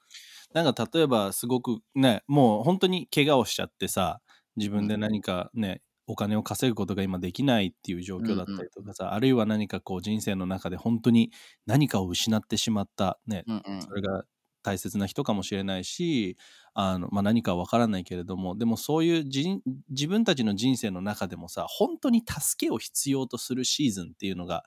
[0.54, 4.20] なんか例えばすごくねもう本当に怪我をしちゃってさ
[4.56, 11.32] 自分で何かね、お金を稼ぐことが今できないっていう状況だったりとかさ、あるいは何かこう人生の中で本当に
[11.66, 13.80] 何かを失ってしまったね、うんうん。
[13.80, 14.24] それが
[14.66, 16.36] 大切な人かもしれないし
[16.74, 24.64] あの、まあ、何かは分からないけれどもでもそういう人自分たちの人生の中でもさ本当に助けを必要とするシーズンっていうのが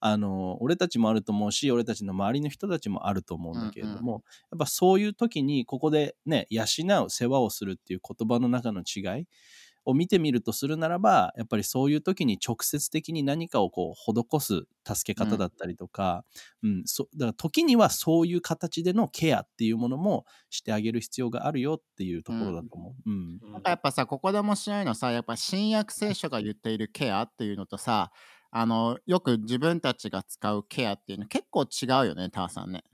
[0.00, 6.64] あの俺たちもあると思うし俺たちの周りの人たちもあると思うんだけれども、やっぱそういう時にここでね養
[7.04, 9.26] う世話をするっていう言葉の中の違い
[9.84, 16.24] を見てみるとするならばやっぱりそういう時に直接的に何かをこう施す助け方だったりとか、
[16.62, 23.10] うんそだから時にはそういう形でのケアっていうものもしてあげる必要があるよっていうところだと思う。
[23.10, 28.10] うんうんなんかやっぱさここで面白いのさやっぱ新約聖書が言っているケアっていうのとさ
[28.50, 32.84] あのよく自分たちが使うケアっていうの結構違うよねターさんね。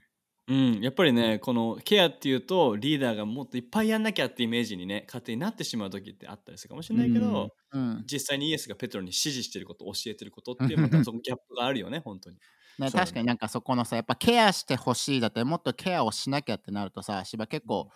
[0.49, 8.03] うん、やっぱりねこのケアっていうとリーダーがもっといっぱいやんなきゃってイメージにね勝手になってしまう時ってあったりするかもしれないけど、うん。
[8.11, 12.37] 実際にイエスがペトロに指示してること教えてることっていう またそのギャップがあるよね本当に。
[12.79, 17.91] ね、確かになんかそこのさやっぱケアしてほしいだってもっとケアをしなきゃってなるとさ芝結構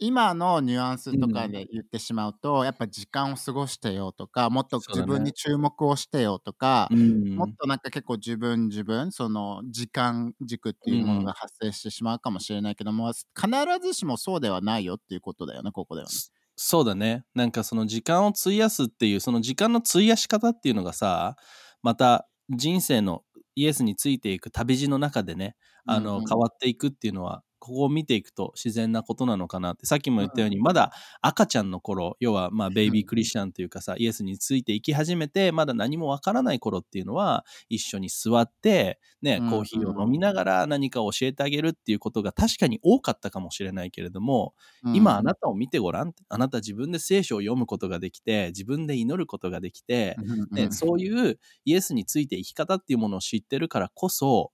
[0.00, 13.50] 今のニュアンスとかで言ってしまうと、やっぱ時間を過ごしてよとかもっと自分に注目をしてよとか、うんもっとなんか結構自分自分その時間軸っていうものが発生してしまうかもしれないけども、必
[13.82, 16.20] ずしもそうではないよっていうことだよねここではね。
[16.56, 17.24] そうだね。
[17.34, 21.36] なんかその時間を費やすっていうその時間の費やし方っていうのがさ
[21.82, 23.22] また人生の
[23.54, 25.56] イエスについていく旅路の中でね
[25.86, 26.26] あの、うんうん。
[26.28, 30.92] 変わっていくっていうのはここを見ていくと自然なことなのかなってさっきも言ったように、まだ
[31.22, 44.54] 赤ちゃんの頃要はまあベイビークリスチャンというかさ、イエスについていき始めてまだ何もわからない頃っていうのは一緒に座ってねうんコーヒーを飲みながら何かを教えてあげるっていうことが確かに多かったかもしれないけれども、
[44.94, 50.16] 今あなたを見てごらんあなた自分で聖書を読むことができて自分で祈ることができて、
[50.52, 54.52] ねそういうイエスについて生き方っていうものを知ってるからこそ、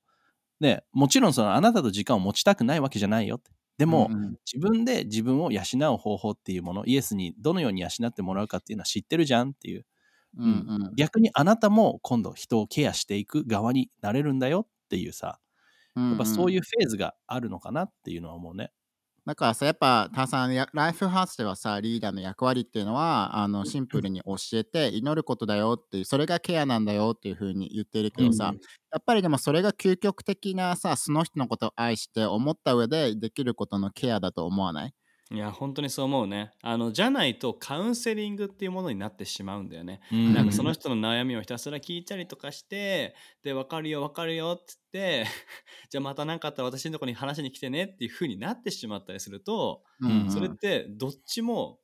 [0.65, 3.51] ね、もちろんそのあなたと時間を持ちたくないわけじゃないよって。
[3.79, 4.37] でも、うんうん。
[4.53, 5.63] 自分で自分を養
[5.95, 9.87] う方法っていうものイエスにどのように養ってもらうかっていうのは知ってるじゃんっていう、
[10.39, 10.51] うんう
[10.91, 10.93] ん。
[10.97, 15.41] 逆にあなたも今度人をケアしていく側になれるんだよっていうさ。
[15.97, 16.09] うん。
[16.11, 18.73] やっぱそういうフェーズがあるのかなっていうのは思うね。
[19.27, 28.61] だからさやっぱターさんやライフハウスではさリーダーの役割っていうのはあのシンプルに教えて祈ることだよっていうそれがケアなんだよっていうふうに言ってるけどさ、うん。
[28.93, 34.95] やっぱりでもそれが究極的なさその人のことを愛して思った上でできることのケアだと思わない？
[35.31, 36.53] いや本当にそう思うね。
[36.61, 40.35] あのじゃないとカウンセリングっていうものになってしまうんだよね、うん。
[40.35, 45.25] なんかその人の悩みをひたすら聞いたりとかしてで分かるよ分かるよっつって
[45.89, 51.81] じゃあまた何かあったら私のところに話しに来てねっていう風になってしまったりすると、うんそれってどっちも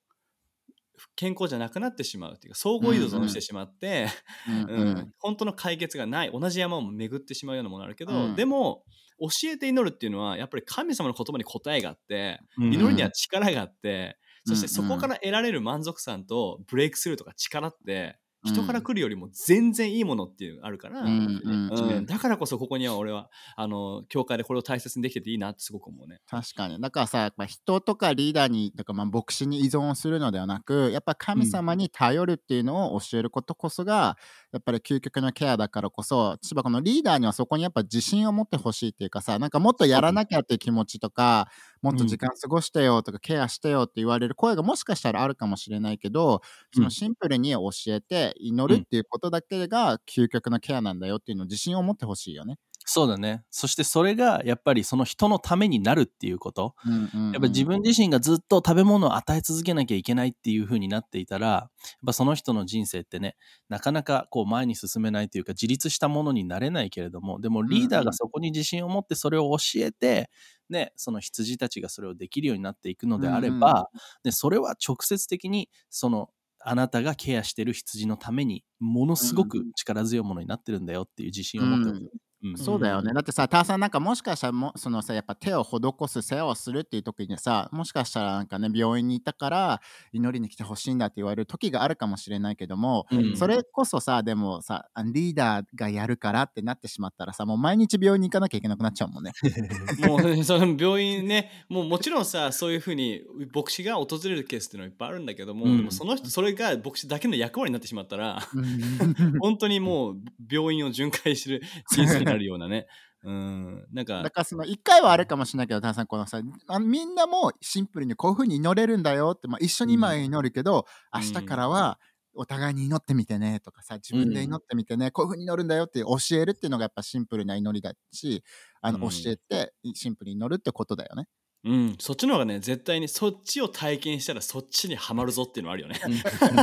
[1.16, 4.08] 健康じゃなくなってしまうっていうか相互依存してしまって、
[4.48, 4.70] うん。
[4.70, 6.30] うん本当の解決がない。
[6.30, 8.36] 同じ山を巡ってしまうようなものあるけど、うん。
[8.36, 8.84] でも
[9.20, 18.52] 教えて祈るっていうのはやっぱり神様の言葉に答えがあって、うん祈りには力があって、そしてそこから得られる満足感とブレイクスルーとか力ってうん。
[18.52, 22.06] 人から来るよりも全然いいものっていうのがあるから、うんうんうん。
[22.06, 26.20] だからこそここには俺はあの教会でこれを大切にできてていいなってすごく思うね。
[26.26, 26.80] 確かに。
[26.80, 34.16] だからさやっぱ人とかリーダーにとかまあ牧師に依存するのではなくやっぱ神様に頼るっていうのを教えることこそが、
[34.52, 41.48] やっぱり究極のケアだからこそ千葉このリーダーにはそこにやっぱ自信を持ってほしいっていうかさなんかもっとやらなきゃっていう気持ちとか
[41.82, 46.40] もっと時間過ごしてよとか、ケアしてよって言われる声がもしかしたらあるかもしれないけど
[46.72, 52.56] そのシンプルに教えて祈るっていうことだけが究極のケアなんだよっていうのを自信を持ってほしいよね。
[52.92, 53.44] そうだね。
[53.50, 61.70] そしてそれがやっぱりその人のためになるっていうこと、うんうんうんやっぱ自分自身がずっと食べ物を与え続けなきゃいけないっていう風になっていたら、やっ
[62.04, 63.36] ぱその人の人生ってね、
[63.68, 70.28] なかなかこう前に進めないというか自立したものになれないけれども、でもリーダーがそこに自信を持ってそれを教えて、
[70.68, 73.88] ね、その羊たちがそれをできるようになっていくのであれば、
[74.24, 82.10] でそれは直接的にそのあなたがケアしてる羊のためにものすごく力強いものになってるんだよっていう自信を持ってほしい、
[82.42, 82.58] うん。
[82.58, 83.12] そうだよね。
[83.12, 89.80] だってさ、ターさんなんかもしかしたらもそのさ、やっぱ手を施す世話をするっていう時にさ、もしかしたらなんかね、病院に行ったから
[90.12, 93.36] 祈りに来てほしいんだって言われる時があるかもしれないけども、うん。
[93.36, 99.32] それこそさ、でもさ、あリーダーがやるからってなってしまったらさ、もう毎日病院に行かなきゃいけなくなっちゃうもんね。
[100.06, 103.22] もうその病院ね、もうもちろんさ、そういうふうに
[103.54, 105.76] 牧師が訪れるケースっていうのはいっぱいあるんだけども、うん。
[105.76, 109.38] でもその人、それが牧師だけの役割になってしまったら、うん。
[109.40, 110.16] 本当にもう
[110.50, 112.86] 病院を巡回する人生になるようなね。
[113.22, 121.98] うん、なんかだ、からその1回はあるかもしれないけど、ターさん、このさ、あみんなもシンプルにこういうふうに祈れるんだよって、まあ、一緒に今は祈るけど、うん明日からは
[122.34, 128.42] お互いに祈ってみてねとかさ、自分で祈ってみてね、こういうふうに祈るんだよって教えるっていうのがやっぱシンプルな祈りだし、
[128.80, 131.26] あのうん教えてシンプルに祈るってことだよね。
[131.62, 136.00] うん、そっちの方がね、絶対にそっちを体験したらそっちにはまるぞっていうのはあるよね。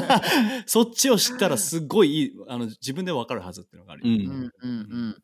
[0.65, 4.15] そっちを知ったらすっごいいい、あの自分でわかるはずっていうのがあるよ。
[4.15, 5.23] うんうんうんうん。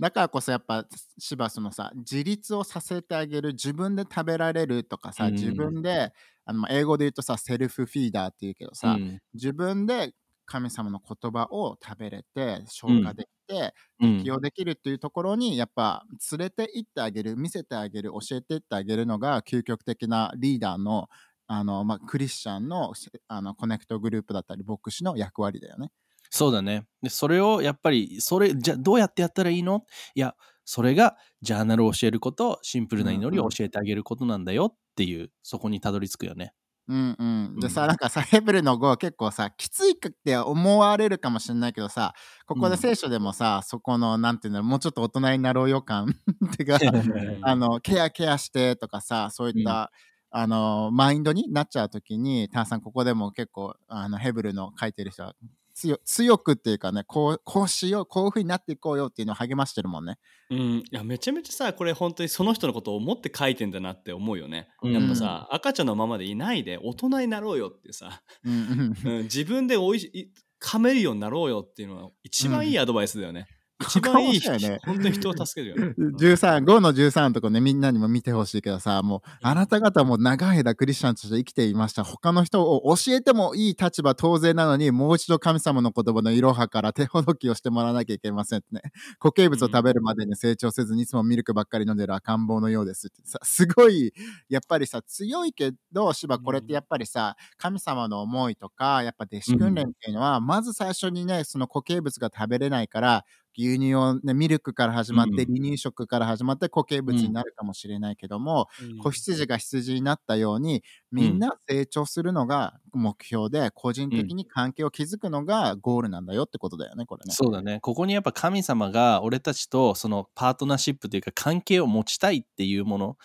[0.00, 0.86] だからこそやっぱ
[1.18, 6.12] 芝そのさ自立をさせてあげる自分で食べられるとかさ、うん自分で
[6.44, 9.18] あのまあ英語で言うとさ self feeder って言うけどさ、うん。
[9.34, 10.12] 自分で
[10.46, 14.22] 神様の言葉を食べれて消化できて、うん。
[14.22, 21.08] 起用できるっていうところにやっぱ連れて行ってあげる見せてあげる教えていってあげるのが究極的なリーダーの
[21.48, 22.92] あの、まあ、クリスチャンの
[23.28, 25.90] あのコネクトグループだったり牧師の役割だよね。
[26.30, 26.86] そうだね。
[27.02, 29.84] で、それをやっぱり、それ、じゃあどうやってやったらいいの？
[30.14, 36.52] いや、それがジャーナルを教えること、シンプルな祈りを教えてあげることなんだよっていう、そこにたどり着くよね。
[36.88, 37.24] うんう
[37.56, 37.88] ん、でさ、うん。
[37.88, 42.14] なんかさヘブルの語結構さきついって思われるかもしれないけどさ
[42.46, 42.72] ここうん。
[42.72, 46.06] で聖書でもさ、そこのなんていうのもうちょっと大人になろうよ感
[46.52, 46.78] ってか
[47.42, 49.90] あのケアケアしてとかさそういった、
[50.30, 55.34] あのマインドになっちゃう時にタンさんここでも結構あのヘブルの書いてる人は
[55.78, 60.18] 強強くっていうかねこうこうしようこういう風になっていこうよっていうのを励ましてるもんね。
[60.50, 64.68] うん、いやめちゃめちゃさこれ本当にその人のことを思って書いてんだなって思うよね。
[64.82, 73.46] うんやっぱさ、赤ちゃんのままでいないで大人になろうよってさ、うんうんうん、自分でおいしい噛めるようになろうよっていうのは一番いいアドバイスだよね。
[73.50, 75.94] うん一番いい、そうだよね本当に人を助けるよね。
[76.18, 82.02] 13 5の13のとこねみんなにも見てほしいけどさもうあなた方も長い間クリスチャンとして生きていました。
[82.02, 88.82] 他の人を教えてもいい立場当然なのにもう一度神様の言葉のいろはから手ほどきをしてもらわなきゃいけませんってね。
[89.20, 93.38] 固形物を食べるまでに成長せずにいつもミルクばっかり飲んでる赤ん坊のようですってさ。
[93.44, 94.12] すごい
[94.48, 103.24] やっぱりさ強いけど芝これってやっぱりさ神様の思いとかやっぱ弟子訓練っていうのは、まず最初にねその固形物が食べれないから
[103.58, 108.68] 牛乳を、ね、ミルクから始まって、うん離乳食から始まって固形物になるかもしれないけども、
[109.02, 117.32] 子羊が羊になったようにみんな成長するのが目標で、個人的に関係を築くのがゴールなんだよってことだよねこれね。
[117.34, 117.80] そうだね。
[117.80, 123.16] ここにやっぱ神様が俺たちとそのパートナーシップというか関係を持ちたいっていうもの、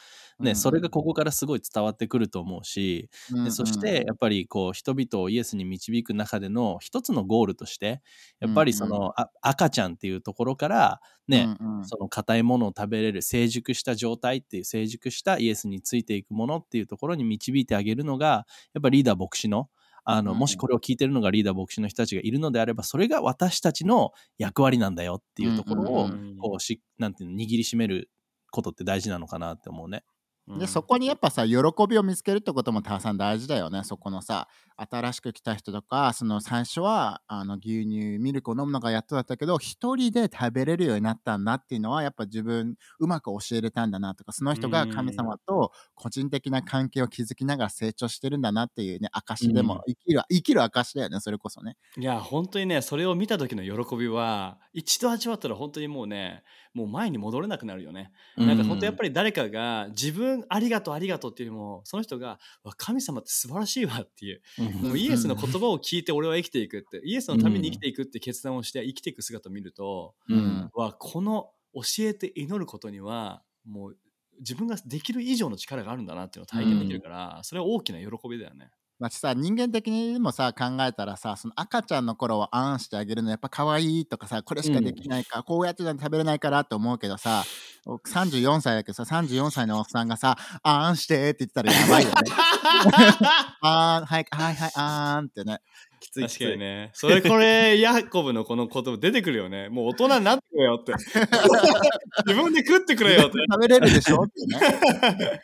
[0.44, 0.56] ね、うん。
[0.56, 8.02] それがここからすごい伝わってくると思うし、うんうんでそしてやっぱりこう人々をイエスに導く中での一つのゴールとして
[8.40, 11.86] やっぱりその、あ赤ちゃんっていうところからね、うんうん。
[11.86, 19.70] その硬いものを食べれる成熟した状態っていう成熟したイエスについていくものっていうところに導いてあげるのがやっぱリーダー牧師の
[20.06, 26.38] あのうんもしこれを聞いてるのがリーダー牧師の人たちがいるのであればそれが私たちの役割なんだよっていうところをうんうんうん。
[26.38, 28.10] こうしなんていうの握りしめる
[28.52, 30.04] ことって大事なのかなって思うね。
[30.48, 31.56] でそこにやっぱさ喜
[31.88, 33.84] びを見つけるってこともたくさん大事だよね。
[33.84, 51.78] そこのさ新しく来た人とかその最初はあの牛乳ミルクを飲むのがやっとだったけど一人で食べれるようになったんだっていうのはやっぱ自分うまく教えれたんだなとかその人が神様と個人的な関係を築きながら成長してるんだなっていうね証でも生きる、生きる証だよねそれこそね。
[51.98, 58.12] いや本当にねそれを見た時の喜びは一度味わったら本当にもうねもう前に戻れなくなるよね。
[58.36, 64.42] なんか本当やっぱり誰かが自分ありがとうありがとうっていうよりもその人がわ神様って素晴らしいわっていう。
[64.60, 64.88] うん。
[64.90, 70.70] もうイエスの言葉を聞いて俺は生きていくって イエスのために生きていくって決断をして生きていく姿を見ると、うん。
[70.74, 73.98] わこの教えて祈ることにはもう
[74.40, 78.72] 自分ができる以上の力があるんだなっていうのを体験できるから、それは大きな喜びだよね。
[79.00, 87.44] まあ、さ人間的にもさ考えたらさその赤ちゃんの頃をあんしてあげるのやっぱ可愛いとかさこれしかできないか、こうやってじゃ食べれないからって思うけどさ
[87.86, 92.16] 僕34歳だけどさ34歳のおっさんがさあんしてって言ってたらやばいよね
[93.62, 95.60] あーんはいはいはいあーんってね
[96.04, 96.92] きついきつい確かにね。
[96.94, 99.70] それこれ、ヤコブのこの言葉出てくるよね。
[99.70, 100.92] もう大人になってくれよって。
[102.28, 103.38] 自分で食ってくれよって。
[103.50, 105.40] 食べれるでしょってね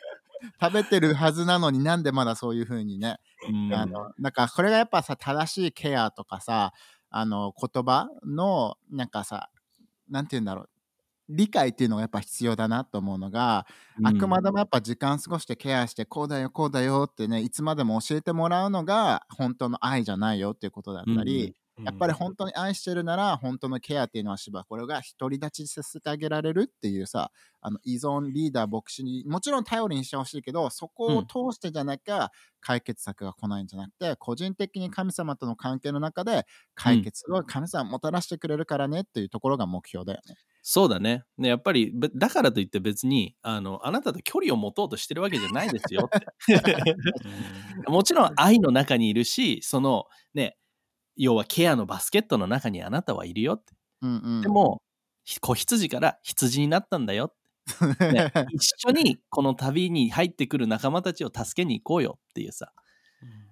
[0.60, 3.18] 食べてるはずなのになんでまだそういう風にね。
[3.48, 3.74] うん。
[3.74, 6.72] あのなんかこれがやっぱさ正しいケアとかさ
[7.10, 9.50] あの言葉のなんかさ
[10.08, 10.70] なんて言うんだろう。
[11.32, 13.64] 理解っていうのがやっぱ必要だなと思うのが、
[14.02, 21.54] あくまでもやっぱ時間過ごしてケアしてこうだよこうだよってねいつまでも教えてもらうのが本当の愛じゃないよっていうことだったり、
[21.84, 40.36] やっぱり本当に愛してるなら本当のケアっていうのは芝これが独り立ちさせてあげられるっていうさあの依存リーダー牧師にもちろん頼りにしてほしいけどそこを通してじゃなきゃ解決策が来ないんじゃなくて、個人的に神様との関係の中で解決を神様もたらしてくれるからねっていうところが目標だよね。
[40.62, 41.24] そうだね。
[41.38, 46.26] ねやっぱり、べだからといって別にあの、あなたと距離を持とうとしてるわけじゃないですよって。
[47.88, 50.04] もちろん愛の中にいるし、その
[50.34, 50.58] ね、
[51.22, 53.74] 要はケアのバスケットの中にあなたはいるよって。
[54.00, 54.80] うんうん、でも、
[55.24, 57.40] ひ子羊から羊になったんだよって。
[58.12, 62.72] ね、一緒にこの旅に入ってくる仲間たちを助けに行こうよっていうさ。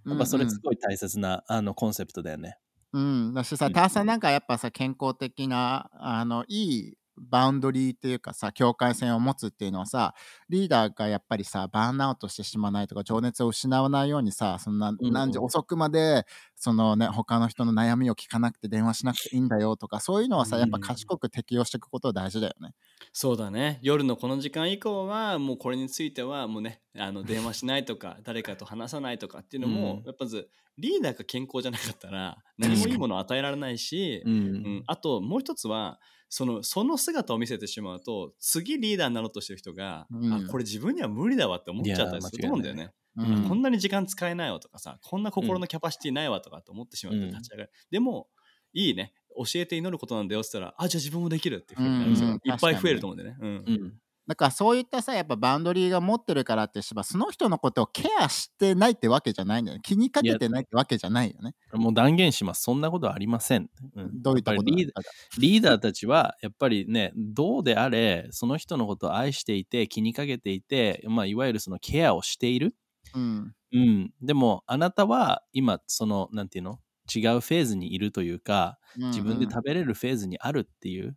[0.06, 2.56] やっぱそれすごい大切な、あのコンセプトだよね。
[2.94, 10.14] うん、だしさ、うんターさんなんかやっぱさ、健康的な、あの、いいバウンドリーっていうかさ、境界線を持つっていうのはさ、
[10.48, 22.74] リーダーがやっぱりさ、バーンアウトしてしまわないとか、情熱を失わないようにさ、そんな、ん何時遅くまで、そのね、他の人の悩みを聞かなくて電話しなくていいんだよとか、そういうのはさ、やっぱ賢く適用していくこと大事だよね。
[23.12, 23.78] そうだね。
[23.82, 30.04] 夜のこの時間以降はもうこれについてはもうねあの電話しないとか 誰かと話さないとかっていうのも、うん。
[30.04, 34.36] やっぱずリーダーが健康じゃなかったら何もいいものを与えられないし、ううん
[34.78, 34.82] ん。
[34.86, 40.33] あともう一つはそのその姿を見せてしまうと次リーダーになろうとしてる人が、うん。
[40.33, 42.93] あこれ自分には無理だわって思っちゃったりすると思うんだよね。
[43.16, 43.49] ううんん。
[43.49, 47.31] こんなに時間使えないわとかさこんな心のキャパシティないわとかって思ってしまってうん。
[47.31, 48.29] 立ち上がる、でも
[48.72, 49.14] いいね。
[49.37, 53.37] 教えて祈ることなんだよって言ったらあじゃあ自分もできるっていうふうになる人がうんいっぱい増えると思うんだよね。
[53.41, 53.49] うん。
[53.49, 53.95] うん。
[54.29, 59.81] だからそういったさ、やっぱバウンドリーが持ってるからってしば、その人のことをケアしてないってわけじゃないんだよね。
[59.83, 61.55] 気にかけてないってわけじゃないよね。
[61.72, 62.62] もう断言します。
[62.62, 63.70] そんなことはありません。
[63.97, 72.76] うんどういったことリーダーリーダーたちはやっぱりねどうであれその人のことを愛していて気にかけていて、まあ、いわゆるそのケアをしている、
[73.14, 73.55] うん。
[73.72, 76.81] うん、でもあなたは今そのなんていうの？
[77.11, 81.16] 違うフェーズにいるというか自分で食べれるフェーズにあるっていう、うん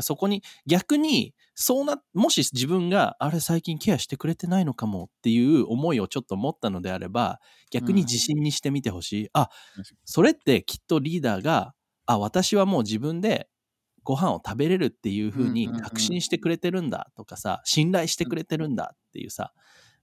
[0.00, 7.40] そこに逆にそうなもし自分があれ最近ケアしてくれてないのかもっていう思いをちょっと持ったのであれば
[7.70, 9.48] 逆に自信にしてみてほしい、あ
[10.04, 11.74] それってきっとリーダーが
[12.06, 13.48] あ私はもう自分で
[14.04, 15.82] ご飯を食べれるっていう風にうんうんうん。
[15.82, 19.52] 確信してくれてるんだとかさ信頼してくれてるんだっていうさ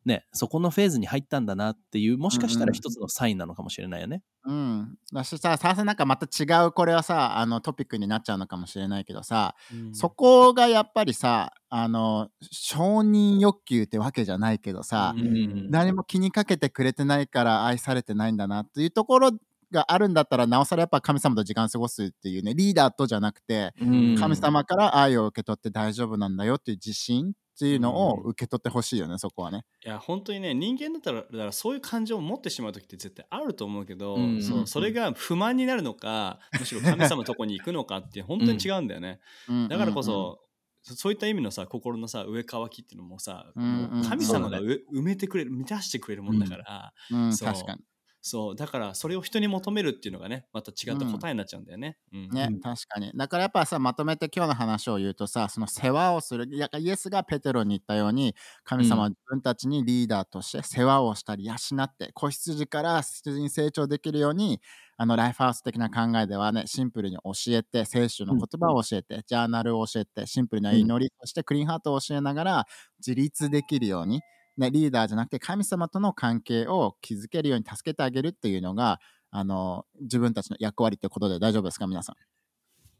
[0.05, 4.21] ねそこのフェーズに入ったんだなっていうもしかしたら一つのサインなのかもしれないよね。
[4.45, 4.97] うん。
[5.13, 9.55] だしさ、ささなんかまた違う、これはさ、あのトピックになっちゃうのかもしれないけどさ、
[9.93, 19.31] そこがやっぱりさ、あの、承認欲求ってわけじゃないけどさ、うん何も気にかけてくれてないから愛されてないんだなっていうところ
[19.71, 29.63] があるんだったら、なおさらやっぱ神様と時間過ごすっていうね、リーダーとじゃなくて、うん神様から愛を受け取って大丈夫なんだよっていう自信っていうのを受け取ってほしいよね、そこはね。
[29.85, 40.39] いや本当にね人間だったらだからそういう感情を持ってしまう時って絶対あると思うけど、うんそうそれが不満になるのか むしろ神様のとこに行くのかって本当に違うんだよね、うんだからこそ、
[40.81, 47.47] そそういった意味のさ心のさ上乾きっていうのもさ、うんうんもう神様がそうう埋めてくれる満たしてくれるもんだから、うん、うんそう。
[47.47, 47.81] 確かに。
[48.25, 51.97] そうだからそれを人に求めるっていうのがねまた違った答えになっちゃうんだよね。
[52.13, 52.21] うん。
[52.31, 52.63] ね、うん。
[52.63, 53.11] 確かに。
[53.15, 61.53] だからやっぱさ、まとめて今日の話を言うとさ、その世話をする、いやイエスがペテロに言ったように、神様は自分たちにリーダーとして世話をしたり、養
[61.83, 64.61] って、子羊から羊に成長できるように、
[64.97, 72.65] あのライフハウス的な考えではね、シンプルに教えて、聖書の言葉を教えて、ジャーナルを教えて、シンプルな祈り、そしてクリーンハートを教えながら、
[72.99, 74.21] 自立できるように、
[74.57, 78.99] ね、リーダーじゃなくて神様との関係を築けるように助けてあげるっていうのが、
[79.31, 82.15] あの自分たちの役割ってことで大丈夫ですか、皆さん。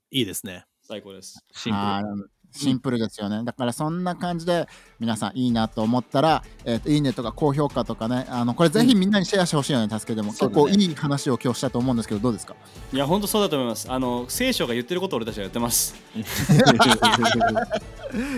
[0.10, 0.66] いいですね。
[0.82, 1.44] 最高です。
[1.52, 1.80] シンプ
[2.24, 2.32] ル。
[2.54, 3.44] はいシンプルですよね。
[3.44, 4.68] だからそんな感じで
[5.00, 10.32] 皆さんいいなと思ったら、えーといいねとか高評価とかね、あのこれぜひみんなにシェアしてほしいよね、助けても。
[10.32, 12.56] 結構いい話を今日したと思うんですけど、どうですか？
[12.92, 13.92] いや本当そうだと思います。
[13.92, 15.96] あの聖書が言ってることを俺たちはやってます。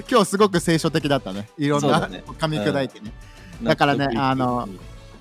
[0.10, 1.50] 今日すごく聖書的だったね。
[1.58, 3.12] いろんな噛み砕いてね。
[3.64, 4.70] だからねあの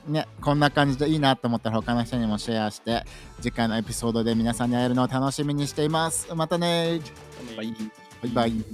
[0.06, 3.04] ね、こんな感じでいいなと思ったら他の人にもシェアして、
[3.40, 6.32] 次回のエピソードで皆さんに会えるのを楽しみにしています。
[6.34, 7.00] またね
[8.24, 8.64] バイバイ。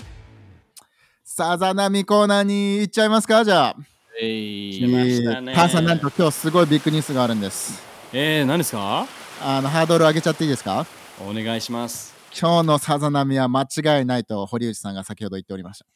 [1.24, 3.44] さざ波コーナーに行っちゃいますか？
[3.44, 3.76] じゃあ。
[4.20, 7.82] え来まいしたねターさんなんと今日すごいビッグニュースがあるんです。
[8.12, 9.06] えー、何ですか？
[9.42, 10.86] あのハードル上げちゃっていいですか？
[11.20, 12.14] お願いします。
[12.38, 15.86] 今日のさざ波は間違いないと堀内さんが先ほど言っておりました。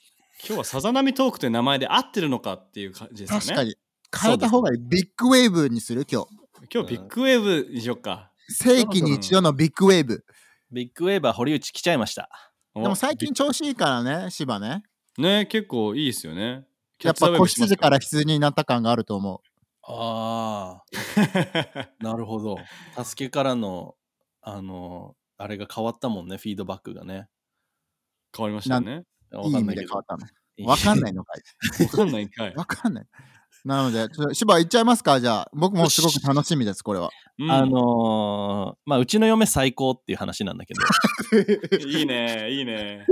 [0.45, 3.45] 今日はさざ波トークという名前で合ってるのかっていう感じですよね。
[3.45, 3.77] 確かに。
[4.23, 4.79] 変えた方がいい。
[4.81, 6.05] ビッグウェーブにする？
[6.11, 6.29] 今日。
[6.73, 8.31] 今日ビッグウェーブにしよっか。
[8.49, 10.25] 世紀に一度のビッグウェーブ。
[10.73, 12.29] ビッグウェーバー堀内来ちゃいました。
[12.75, 14.83] おでも最近調子いいからね、芝ね。
[15.17, 16.67] ね、結構いいですよね。
[17.03, 19.41] やっぱ子羊から羊になった感があると思う。
[19.83, 22.57] ああ、 なるほど。
[23.03, 23.95] 助けからの、
[24.41, 27.29] あの、あれが変わったもんね、フィードバックがね。
[28.37, 29.05] 変わりましたね。
[29.33, 30.27] いい意わかんないけど味で変わったの。
[30.69, 31.85] わかんないのかい。
[31.85, 32.55] わかんないんかい。
[32.57, 33.07] わかんない。
[33.65, 35.51] なので、ちょっと芝行っちゃいますかじゃあ。
[35.53, 37.11] 僕もすごく楽しみです、これは。
[37.39, 37.51] うん。
[37.51, 40.81] あのーまあ、うちの嫁最高っていう話なんだけど、
[41.89, 43.07] いいね、いいね。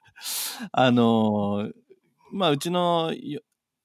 [0.72, 1.72] あのー
[2.32, 3.40] まあ、うちのよ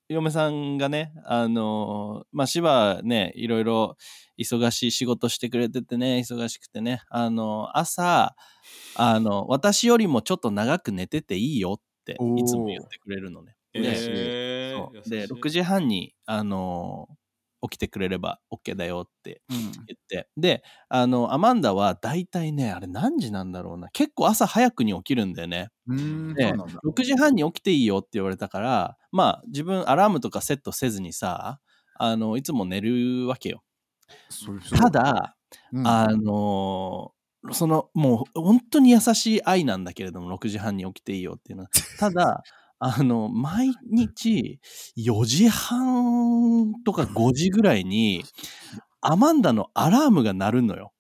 [0.10, 3.98] 嫁さんがね、あのーまあ、芝ね、いろいろ
[4.38, 8.36] 忙しい仕事してくれててね、忙しくてね、あのー朝、
[8.96, 13.56] あの、私よりもちょっと長く寝てていいよっていつも言ってくれるのね。
[13.74, 15.34] でえーで、優しい。
[15.34, 17.16] 6時半に、あのー
[17.64, 19.58] 起きてくれれば OK だよってうん
[19.88, 20.30] 言って。
[20.38, 23.90] で、あの、アマンダは大体ね、あれ何時なんだろうな。
[23.94, 25.70] 結構朝早くに起きるんだよね。
[25.88, 26.80] でそうなんだ。
[26.84, 31.60] 6時半に起きていいよって言われたから、まあ自分アラームとかセットせずにさ、
[31.96, 33.64] あの、いつも寝るわけよ。
[34.78, 35.36] た、だ、
[35.72, 41.70] うんあのーその、もう本当に優しい愛なんだけれども、6時半に起きていいよっていうのは。
[42.00, 42.42] ただ、
[42.86, 44.60] あの、毎日
[44.98, 48.26] 4時半とか5時ぐらいに、
[49.00, 50.92] アマンダのアラームが鳴るのよ。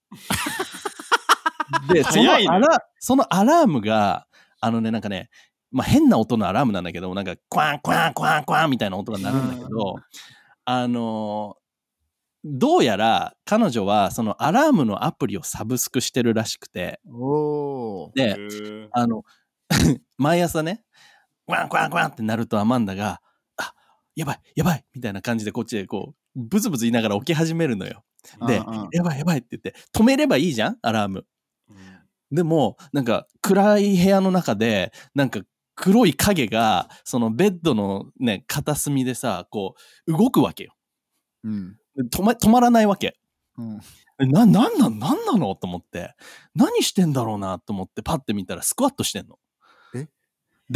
[1.89, 4.27] で、 そのアラそのアラームが、
[4.61, 5.29] あのね、なんかね、
[5.71, 9.95] まあ、変な音のアラームなんだけど、なんか、クワンクワンクワンクワンみたいな音が鳴るんだけど、
[10.63, 11.57] あの
[12.45, 17.01] どうやら彼女はそのアラームのアプリをサブスクしてるらしくて。
[18.15, 18.37] で、
[18.91, 19.23] あの、
[20.17, 20.83] 毎朝ね、ク
[21.47, 23.21] ワンクワンクワンってなるとアマンダが、
[23.57, 23.73] あ、
[24.15, 28.03] やばい、やばいみたいな感じでこっちでこう、ブツブツ言いながら起き始めるのよ。
[28.47, 30.77] で、うんうんやばいやばいって言って、止めればいいじゃん？
[30.81, 31.25] アラーム。
[31.69, 31.75] うん
[32.31, 35.41] でも、なんか暗い部屋の中で、なんか
[35.75, 39.75] 黒い影が、そのベッドのね、片隅でさ、こ
[40.07, 40.73] う、動くわけよ。
[41.43, 41.77] うん。
[42.11, 43.19] 止ま止まらないわけ。
[43.59, 43.81] うん。
[44.19, 45.53] えな、なんなん、なんなの？
[45.53, 46.15] と思って、
[46.55, 47.59] 何してんだろうな？
[47.59, 49.37] と思って、パッて見たらスクワットしてんの。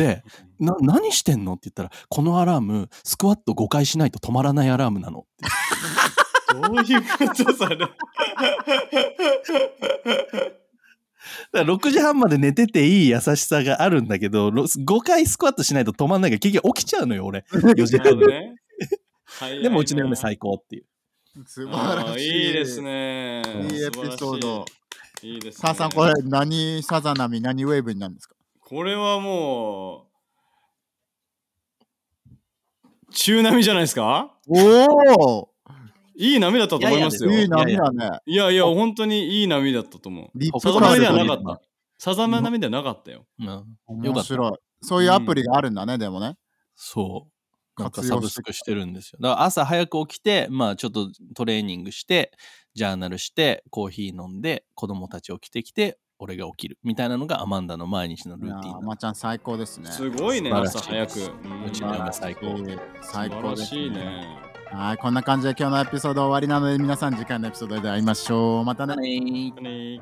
[0.04, 0.24] えで、
[0.60, 1.54] な、何してんの？
[1.54, 5.46] って言ったら、このアラーム、スクワット5回しないと止まらないアラームなのって。
[6.54, 7.78] どういうことそれ。
[7.78, 7.96] だか
[11.54, 17.46] ら6時半まで寝てていい優しさがあるんだけど、ろ5回スクワットしないと止まんないから結局起きちゃうのよ、俺。
[17.52, 18.54] 4時半で。
[19.62, 20.86] でもうちの嫁最高っていう。
[21.46, 22.48] 素晴らしい。
[22.48, 22.82] いいです。
[22.82, 23.42] ね。
[23.72, 24.66] いいエピソード。
[25.22, 25.62] いいですね。
[25.62, 28.36] 母さん、これ何サザナミ、何ウェーブになるんですか？
[28.70, 30.08] これはも
[32.30, 34.36] う、中波じゃないですか？
[34.46, 35.50] おお
[36.18, 37.32] いい波だったと思いますよ。
[37.32, 38.10] いいい波だね。
[38.26, 40.30] やいや、本当にいい波だったと思う。
[40.36, 41.62] リップサザナミではなかった。
[41.98, 43.26] サザナミではなかったよ。
[43.40, 44.02] うん、よかった。
[44.02, 44.52] 面白い。
[44.82, 46.36] そういうアプリがあるんだね、でもね。
[46.76, 47.30] そ
[47.78, 47.82] う。
[47.82, 49.20] なんかサブスクしてるんですよ。
[49.22, 52.34] だから朝早く起きて、まあちょっとトレーニングして、
[52.74, 56.78] ジャーナルして、コーヒー飲んで、子供たち起きてきて、俺が起きる。
[56.84, 58.82] みたいなのがアマンダの毎日のルーティンなの。
[58.82, 59.92] ーまちゃん最高ですね。
[59.92, 61.20] すごいね、朝早く。
[61.66, 62.58] うちの嫁最高。
[63.02, 64.48] 最高です、素晴らしいね。
[64.72, 68.66] はい、こんな感じで今日のエピソード終わりなので皆さん次回のエピソードで会いましょう。
[68.66, 68.96] またね。
[68.96, 70.02] ね本当に